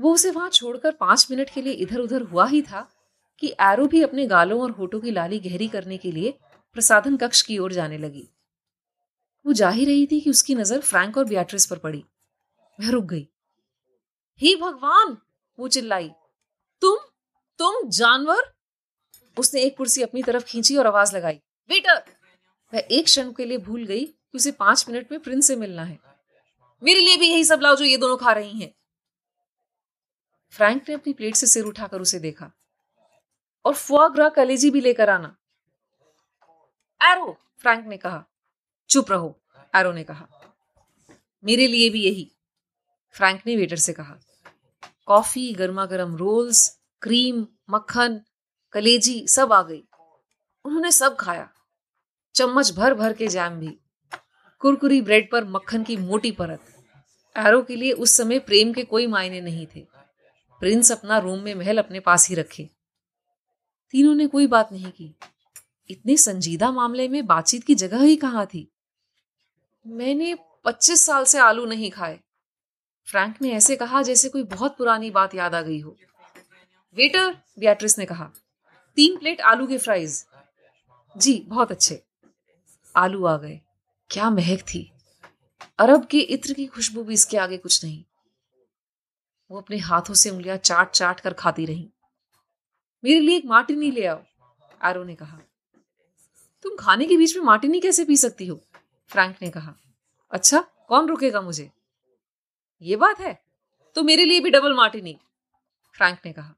वो 0.00 0.14
उसे 0.14 0.30
वहाँ 0.30 0.50
छोड़कर 0.50 0.92
पाँच 0.92 1.26
मिनट 1.30 1.50
के 1.50 1.62
लिए 1.62 1.72
इधर 1.72 1.98
उधर 1.98 2.22
हुआ 2.22 2.46
ही 2.46 2.62
था 2.62 2.90
कि 3.38 3.54
एरो 3.60 3.86
भी 3.86 4.02
अपने 4.02 4.26
गालों 4.26 4.62
और 4.62 4.70
होठों 4.70 5.00
की 5.00 5.10
लाली 5.10 5.38
गहरी 5.38 5.68
करने 5.68 5.96
के 5.96 6.12
लिए 6.12 6.38
प्रसाधन 6.72 7.16
कक्ष 7.16 7.42
की 7.42 7.58
ओर 7.58 7.72
जाने 7.72 7.98
लगी। 7.98 8.28
वो 9.46 9.52
जा 9.52 9.70
ही 9.70 9.84
रही 9.84 10.06
थी 10.06 10.20
कि 10.20 10.30
उसकी 10.30 10.54
नज़र 10.54 10.80
फ्रैंक 10.80 11.16
और 11.16 11.24
बियाट्रिस 11.24 11.66
पर 11.66 11.78
पड़ी। 11.78 12.04
वह 12.80 12.90
रुक 12.90 13.04
गई। 13.04 13.28
हे 14.40 14.56
भगवान! 14.56 15.16
वो 15.58 15.68
चिल्लाई। 15.68 16.10
तुम? 16.82 16.96
तुम 17.58 17.88
जानवर? 17.88 18.52
उसने 19.38 19.60
एक 19.60 19.76
कुर्सी 19.76 20.02
अपनी 20.02 20.22
तरफ़ 20.22 20.44
खींची 20.44 20.76
और 20.76 20.86
आवाज़ 20.86 21.16
लगाई। 21.16 21.40
वेटर 21.70 22.02
वह 22.74 22.82
एक 22.90 23.04
क्षण 23.04 23.32
के 23.32 23.44
लिए 23.44 23.58
भूल 23.58 23.84
गई 23.84 24.04
कि 24.04 24.38
उसे 24.38 24.50
पाँच 24.50 24.86
मिनट 24.88 25.12
में 25.12 25.20
प्रिंस 25.20 25.46
से 25.46 25.56
मिलना 25.56 25.84
है। 25.84 25.98
मेरे 26.82 27.00
लिए 27.00 27.16
भी 27.16 27.30
यही 27.30 27.44
सब 27.44 27.60
लाओ 27.60 27.76
जो 27.76 27.84
ये 27.84 27.96
दोनों 27.96 28.16
खा 28.16 28.32
रही 28.32 28.60
हैं। 28.60 28.74
फ्रैंक 30.50 30.88
ने 30.88 30.94
अपनी 30.94 31.12
प्लेट 31.12 31.34
से 31.34 31.46
सिर 31.46 31.64
उठाकर 31.64 32.00
उसे 32.00 32.18
देखा 32.18 32.50
और 33.64 33.74
फुआग्रा 33.74 34.28
कलेजी 34.28 34.70
भी 34.70 34.80
लेकर 34.80 35.10
आना। 35.10 35.36
एरो, 37.02 37.38
फ्रैंक 37.58 37.86
ने 37.86 37.96
कहा। 37.96 38.24
चुप 38.90 39.10
रहो, 39.10 39.40
एरो 39.76 39.92
ने 39.92 40.04
कहा। 40.04 40.28
मेरे 41.44 41.66
लिए 41.66 41.90
भी 41.90 42.04
यही, 42.04 42.30
फ्रैंक 43.12 43.42
ने 43.46 43.56
वेटर 43.56 43.76
से 43.76 43.92
कहा। 43.92 44.18
कॉफ़ी 45.06 45.52
गर्मा 45.52 45.86
गर्म 45.86 46.16
रोल्स, 46.16 46.80
क्रीम, 47.02 47.46
मक्खन, 47.70 48.20
कलेजी 48.72 49.26
सब 49.28 49.52
आ 49.52 49.62
गई। 49.62 49.84
उन्होंने 50.64 50.92
सब 50.92 51.16
खाया। 51.16 51.50
चम्मच 52.34 52.72
भर 52.72 52.94
भर 52.94 53.12
के 53.12 53.28
जैम 53.28 53.58
भी। 53.60 53.78
कुरकुरी 54.58 55.00
ब्रेड 55.02 55.30
पर 55.30 55.44
मक्खन 55.44 55.84
की 55.84 55.96
मोटी 55.96 56.32
परत। 56.32 56.60
एरो 57.36 57.62
के 57.62 57.76
लिए 57.76 57.92
उस 57.92 58.16
समय 58.16 58.38
प्रेम 58.38 58.72
के 58.72 58.84
कोई 58.84 59.06
मायने 59.06 59.40
नहीं 59.40 59.66
थे। 59.66 59.97
प्रिंस 60.60 60.92
अपना 60.92 61.18
रूम 61.18 61.38
में 61.38 61.54
महल 61.54 61.78
अपने 61.78 62.00
पास 62.00 62.28
ही 62.28 62.34
रखे। 62.34 62.70
तीनों 63.90 64.14
ने 64.14 64.26
कोई 64.26 64.46
बात 64.46 64.72
नहीं 64.72 64.90
की। 64.90 65.14
इतने 65.90 66.16
संजीदा 66.16 66.70
मामले 66.70 67.08
में 67.08 67.26
बातचीत 67.26 67.64
की 67.64 67.74
जगह 67.74 67.98
ही 67.98 68.16
कहाँ 68.16 68.46
थी? 68.46 68.72
मैंने 69.86 70.38
पच्चीस 70.64 71.06
साल 71.06 71.24
से 71.24 71.38
आलू 71.38 71.66
नहीं 71.66 71.90
खाए। 71.90 72.20
फ्रैंक 73.06 73.42
ने 73.42 73.52
ऐसे 73.52 73.76
कहा 73.76 74.02
जैसे 74.02 74.28
कोई 74.28 74.42
बहुत 74.42 74.76
पुरानी 74.76 75.10
बात 75.10 75.34
याद 75.34 75.54
आ 75.54 75.62
गई 75.62 75.80
हो। 75.80 75.96
वेटर, 76.96 77.34
बियाट्रिस 77.58 77.98
ने 77.98 78.04
कहा, 78.04 78.30
तीन 78.96 79.16
प्लेट 79.16 79.40
आलू 79.40 79.66
के 79.66 79.78
फ्राइज। 79.78 80.26
जी, 81.16 81.44
बहुत 81.48 81.70
अच्छे। 81.70 82.02
आलू 82.96 83.24
आ 83.24 83.36
गए। 83.36 83.60
क्या 84.10 84.30
महक 84.30 84.60
थी। 84.60 84.92
अरब 85.78 86.06
के 86.06 86.18
इत्र 86.18 86.52
की 86.52 86.66
खुशबू 86.66 87.04
भी 87.04 87.14
इसके 87.14 87.36
आगे 87.36 87.58
कुछ 87.58 87.84
नहीं। 87.84 88.04
वो 89.50 89.60
अपने 89.60 89.76
हाथों 89.78 90.14
से 90.14 90.30
उंगलियाँ 90.30 90.56
चाट 90.56 90.90
चाट 90.90 91.20
कर 91.20 91.32
खाती 91.32 91.66
रही। 91.66 91.88
मेरे 93.04 93.20
लिए 93.20 93.36
एक 93.36 93.44
मार्टिनी 93.46 93.90
ले 93.90 94.06
आओ, 94.06 94.22
आरो 94.82 95.04
ने 95.04 95.14
कहा। 95.14 95.38
तुम 96.64 96.76
खाने 96.76 97.06
के 97.06 97.16
बीच 97.16 97.36
में 97.36 97.44
मार्टिनी 97.44 97.80
कैसे 97.80 98.04
पी 98.04 98.16
सकती 98.16 98.46
हो? 98.46 98.60
फ्रैंक 99.10 99.36
ने 99.42 99.50
कहा। 99.50 99.74
अच्छा 100.32 100.60
कौन 100.88 101.08
रुकेगा 101.08 101.40
मुझे? 101.40 101.70
ये 102.82 102.96
बात 102.96 103.20
है 103.20 103.38
तो 103.96 104.02
मेरे 104.02 104.24
लिए 104.24 104.40
भी 104.40 104.50
डबल 104.50 104.74
मार्टिनी, 104.74 105.16
फ्रैंक 105.94 106.18
ने 106.26 106.32
कहा। 106.32 106.54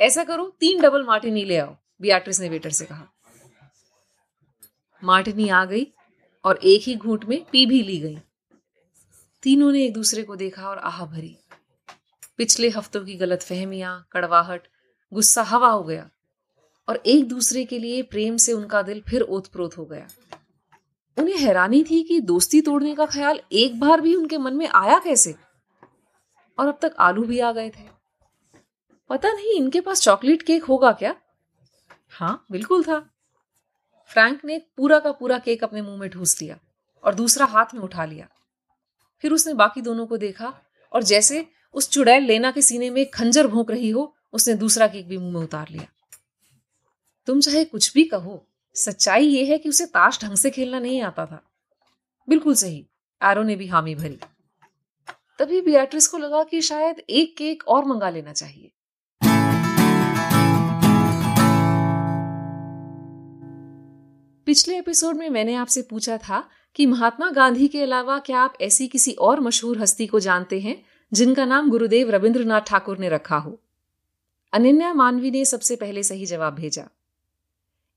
ऐसा 0.00 0.24
करो, 0.24 0.48
तीन 0.60 0.80
डबल 0.82 1.04
मार्टिनी 1.04 1.44
ले 1.44 1.58
आओ, 1.58 1.76
बियाट्रिस 2.00 2.40
ने 2.40 2.48
वेटर 2.48 2.70
से 2.70 2.84
कहा। 2.84 3.06
मार्टिनी 5.02 5.48
आ 5.48 5.64
गई 5.64 5.86
और 6.44 6.56
एक 6.64 6.82
ही 6.82 6.96
घूंट 6.96 7.24
में 7.24 7.44
पी 7.44 7.64
भी 7.66 7.82
ली 7.82 7.98
गई। 8.00 8.18
तीनों 9.42 9.72
ने 9.72 9.84
एक 9.84 9.92
दूसरे 9.92 10.22
को 10.22 10.36
देखा 10.36 10.68
और 10.68 10.78
आह 10.78 11.04
भरी। 11.06 11.36
पिछले 12.38 12.68
हफ्तों 12.68 13.04
की 13.04 13.14
गलत 13.14 13.42
फहमियाँ 13.42 14.08
कड़वाहट, 14.12 14.68
गुस्सा 15.12 15.42
हवा 15.42 15.68
हो 15.68 15.82
गया 15.82 16.10
और 16.88 17.02
एक 17.06 17.28
दूसरे 17.28 17.64
के 17.64 17.78
लिए 17.78 18.02
प्रेम 18.02 18.36
से 18.36 18.52
उनका 18.52 18.82
दिल 18.82 19.02
फिर 19.08 19.22
ओतप्रोत 19.22 19.78
हो 19.78 19.84
गया। 19.84 20.08
उन्हें 21.18 21.38
हैरानी 21.38 21.84
थी 21.84 22.02
कि 22.02 22.20
दोस्ती 22.20 22.60
तोड़ने 22.60 22.94
का 22.94 23.06
ख्याल 23.06 23.40
एक 23.52 23.80
बार 23.80 24.00
भी 24.00 24.14
उनके 24.14 24.38
मन 24.38 24.54
में 24.54 24.68
आया 24.68 24.98
कैसे? 24.98 25.34
और 26.58 26.68
अब 26.68 26.78
तक 26.82 26.94
आलू 26.98 27.22
भी 27.22 27.40
आ 27.40 27.52
गए 27.52 27.70
थे। 27.70 27.88
पता 29.10 29.32
नहीं 29.32 29.54
इनके 29.54 29.80
पास 29.80 30.00
चॉकलेट 30.00 30.42
केक 30.42 30.64
होगा 30.64 30.92
क्या? 30.92 31.14
हाँ 32.10 32.46
बिल्कुल 32.52 32.84
था। 32.84 33.10
फ्रैंक 34.06 34.44
ने 34.44 34.58
पूरा 34.76 34.98
का 34.98 35.12
पूरा 35.12 35.38
केक 35.38 35.64
अपने 35.64 35.82
मुँह 35.82 35.96
में 35.96 36.10
ढूंस 36.10 36.42
लिया 36.42 36.58
और 37.04 37.14
दूसरा 37.14 37.46
हाथ 37.46 37.66
में 37.74 37.80
उठा 37.80 38.04
लिया। 38.04 38.28
फिर 39.22 39.32
उसने 39.32 39.54
बाकी 39.54 39.80
दोनों 39.80 40.06
को 40.06 40.16
देखा 40.16 40.54
और 40.92 41.02
जैसे 41.02 41.48
उस 41.76 41.90
चुड़ैल 41.90 42.24
लेना 42.24 42.50
के 42.50 42.62
सीने 42.62 42.90
में 42.90 43.10
खंजर 43.10 43.46
भोंक 43.46 43.70
रही 43.70 43.90
हो, 43.90 44.14
उसने 44.32 44.54
दूसरा 44.54 44.86
केक 44.86 45.08
भी 45.08 45.18
मुँह 45.18 45.32
में 45.32 45.40
उतार 45.40 45.66
लिया। 45.70 45.86
तुम 47.26 47.40
चाहे 47.40 47.64
कुछ 47.64 47.94
भी 47.94 48.04
कहो, 48.04 48.46
सच्चाई 48.74 49.26
यह 49.26 49.50
है 49.50 49.58
कि 49.58 49.68
उसे 49.68 49.86
ताश 49.86 50.22
ढंग 50.22 50.36
से 50.36 50.50
खेलना 50.50 50.78
नहीं 50.78 51.02
आता 51.02 51.26
था। 51.26 51.42
बिल्कुल 52.28 52.54
सही, 52.54 52.86
एरो 53.24 53.42
ने 53.42 53.56
भी 53.56 53.66
हामी 53.66 53.94
भरी। 53.94 54.18
तभी 55.38 55.60
बियाट्रिस 55.60 56.06
को 56.06 56.18
लगा 56.18 56.42
कि 56.42 56.60
शायद 56.60 57.02
एक 57.10 57.36
केक 57.36 57.62
और 57.68 57.84
मंगा 57.84 58.10
लेना 58.10 58.32
चाहिए। 58.32 58.70
पिछले 64.46 64.78
एपिसोड 64.78 65.16
में 65.16 65.30
मैंने 65.30 65.54
आपसे 65.54 65.82
पूछा 65.82 66.16
था 66.16 66.48
कि 66.74 66.86
महात्मा 66.86 67.30
गांधी 67.30 67.68
के 67.68 67.82
अलावा 67.82 68.18
क्या 68.18 68.38
आप 68.38 68.54
ऐसी 68.60 68.86
किसी 68.88 69.12
और 69.12 69.40
मशहूर 69.40 69.78
हस्ती 69.78 70.06
को 70.06 70.20
जानते 70.20 70.60
हैं 70.60 70.95
जिनका 71.12 71.44
नाम 71.44 71.70
गुरुदेव 71.70 72.10
रविंद्रनाथ 72.10 72.60
ठाकुर 72.60 72.98
ने 72.98 73.08
रखा 73.08 73.36
हो। 73.36 73.60
अनन्या 74.52 74.94
मानवी 74.94 75.30
ने 75.30 75.44
सबसे 75.44 75.76
पहले 75.76 76.02
सही 76.02 76.26
जवाब 76.26 76.54
भेजा। 76.54 76.88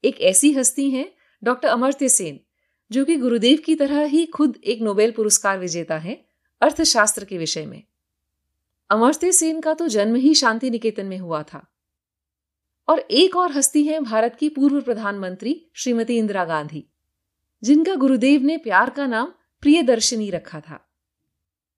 एक 0.03 0.21
ऐसी 0.21 0.53
हस्ती 0.53 0.89
हैं 0.89 1.11
डॉक्टर 1.43 1.67
अमर्त्य 1.67 2.09
सेन, 2.09 2.39
जो 2.91 3.05
कि 3.05 3.15
गुरुदेव 3.15 3.57
की 3.65 3.75
तरह 3.75 4.03
ही 4.03 4.25
खुद 4.25 4.57
एक 4.65 4.81
नोबेल 4.81 5.11
पुरस्कार 5.11 5.59
विजेता 5.59 5.97
है 5.97 6.25
अर्थशास्त्र 6.61 7.25
के 7.25 7.37
विषय 7.37 7.65
में। 7.65 7.83
अमर्त्य 8.89 9.31
सेन 9.31 9.61
का 9.61 9.73
तो 9.73 9.87
जन्म 9.87 10.15
ही 10.15 10.35
शांति 10.35 10.69
निकेतन 10.69 11.05
में 11.05 11.17
हुआ 11.17 11.43
था। 11.43 11.75
और 12.87 12.99
एक 12.99 13.35
और 13.35 13.51
हस्ती 13.51 13.83
है 13.83 13.99
भारत 13.99 14.35
की 14.35 14.49
पूर्व 14.49 14.81
प्रधानमंत्री 14.81 15.67
श्रीमती 15.73 16.17
इंदिरा 16.17 16.45
गांधी, 16.45 16.85
जिनका 17.63 17.95
गुरुदेव 17.95 18.41
ने 18.41 18.57
प्यार 18.57 18.89
का 18.89 19.07
नाम 19.07 19.33
प्रियदर्शनी 19.61 20.29
रखा 20.29 20.59
था। 20.59 20.88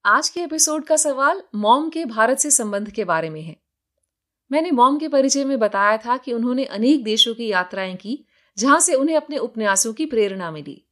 आज 0.05 0.29
के 0.29 0.41
एपिसोड 0.41 0.85
का 0.85 0.95
सवाल 0.95 1.43
मॉम 1.55 1.89
के 1.89 2.05
भारत 2.05 2.37
से 2.37 2.51
संबंध 2.51 2.89
के 2.89 3.03
बारे 3.03 3.29
में 3.29 3.41
है। 3.41 3.55
मैंने 4.51 4.71
मॉम 4.71 4.99
के 4.99 5.07
परिचय 5.07 5.45
में 5.45 5.59
बताया 5.59 5.97
था 5.97 6.17
कि 6.17 6.33
उन्होंने 6.33 6.65
अनेक 6.65 7.03
देशों 7.03 7.33
की 7.33 7.47
यात्राएँ 7.47 7.95
की, 7.95 8.25
जहाँ 8.57 8.79
से 8.79 8.93
उन्हें 8.93 9.17
अपने 9.17 9.37
उपन्यासों 9.37 9.93
की 9.93 10.05
प्रेरणा 10.05 10.51
मिली। 10.51 10.85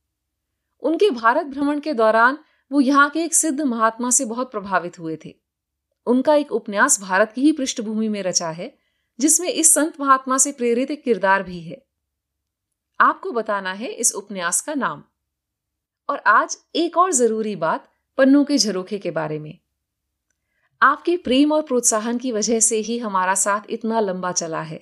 उनके 0.82 1.10
भारत 1.10 1.46
भ्रमण 1.46 1.80
के 1.80 1.94
दौरान 1.94 2.38
वो 2.72 2.82
यहाँ 2.82 3.10
के 3.10 3.24
एक 3.24 3.34
सिद्ध 3.34 3.62
महात्मा 3.62 4.10
से 4.10 4.26
बहुत 4.26 4.52
प्रभावित 4.52 5.00
हुए 5.00 5.18
थे। 5.26 5.36
उनका 6.06 6.36
एक 6.36 6.52
उपन्यास 6.52 7.02
भारत 7.02 7.32
की 7.32 7.42
ही 7.42 7.52
पृष्ठभूमि 7.52 8.08
में 8.08 8.24
रचा 8.24 8.50
है, 8.50 8.78
जिसमें 9.20 9.50
इस 9.50 9.74
संत 9.74 10.00
महात्मा 10.00 10.38
से 10.38 10.52
प्रेरित 10.52 10.92
एक 10.92 11.04
किरदार 11.04 11.44
भी 11.44 11.60
है। 11.60 11.86
आपको 13.00 13.32
बताना 13.32 13.74
है 13.74 13.92
इस 13.92 14.12
उपन्यास 14.12 14.62
का 14.62 14.74
नाम। 14.74 15.04
और 16.10 16.18
आज 16.18 16.58
एक 16.76 16.98
और 16.98 17.12
ज़रूरी 17.12 17.56
बात 17.56 17.92
पन्नों 18.20 18.44
के 18.46 18.58
झरोखे 18.58 18.98
के 18.98 19.12
बारे 19.12 19.38
में। 19.40 19.58
आपके 20.82 21.16
प्रेम 21.18 21.52
और 21.52 21.62
प्रोत्साहन 21.62 22.18
की 22.18 22.32
वजह 22.32 22.60
से 22.60 22.78
ही 22.78 22.98
हमारा 23.00 23.34
साथ 23.34 23.70
इतना 23.70 24.00
लंबा 24.00 24.32
चला 24.32 24.62
है। 24.62 24.80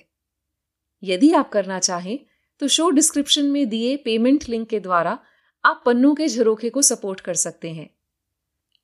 यदि 1.02 1.32
आप 1.32 1.48
करना 1.48 1.78
चाहें 1.78 2.18
तो 2.60 2.68
शो 2.68 2.88
डिस्क्रिप्शन 2.90 3.44
में 3.44 3.68
दिए 3.68 3.96
पेमेंट 3.96 4.48
लिंक 4.48 4.68
के 4.68 4.80
द्वारा 4.80 5.18
आप 5.64 5.82
पन्नों 5.86 6.14
के 6.14 6.28
झरोखे 6.28 6.70
को 6.70 6.82
सपोर्ट 6.82 7.20
कर 7.20 7.34
सकते 7.34 7.72
हैं। 7.72 7.88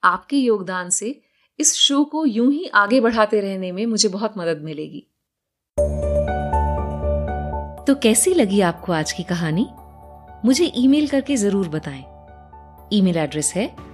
आपके 0.02 0.36
योगदान 0.36 0.90
से 0.90 1.20
इस 1.58 1.74
शो 1.74 2.04
को 2.04 2.24
यूँ 2.26 2.50
ही 2.52 2.66
आगे 2.74 3.00
बढ़ाते 3.00 3.40
रहने 3.40 3.72
में 3.72 3.86
मुझे 3.86 4.08
बहुत 4.08 4.38
मदद 4.38 4.60
मिलेगी। 4.62 5.06
तो 7.86 7.94
कैसी 7.94 8.34
लगी 8.34 8.60
आपको 8.60 8.92
आज 8.92 9.12
की 9.12 9.22
कहानी? 9.22 9.66
मुझे 10.44 10.72
ईमेल 10.76 11.08
करके 11.08 11.36
ज़रूर 11.36 11.68
बताएँ। 11.68 12.04
ईमेल 12.92 13.16
एड्रेस 13.16 13.52
है 13.56 13.93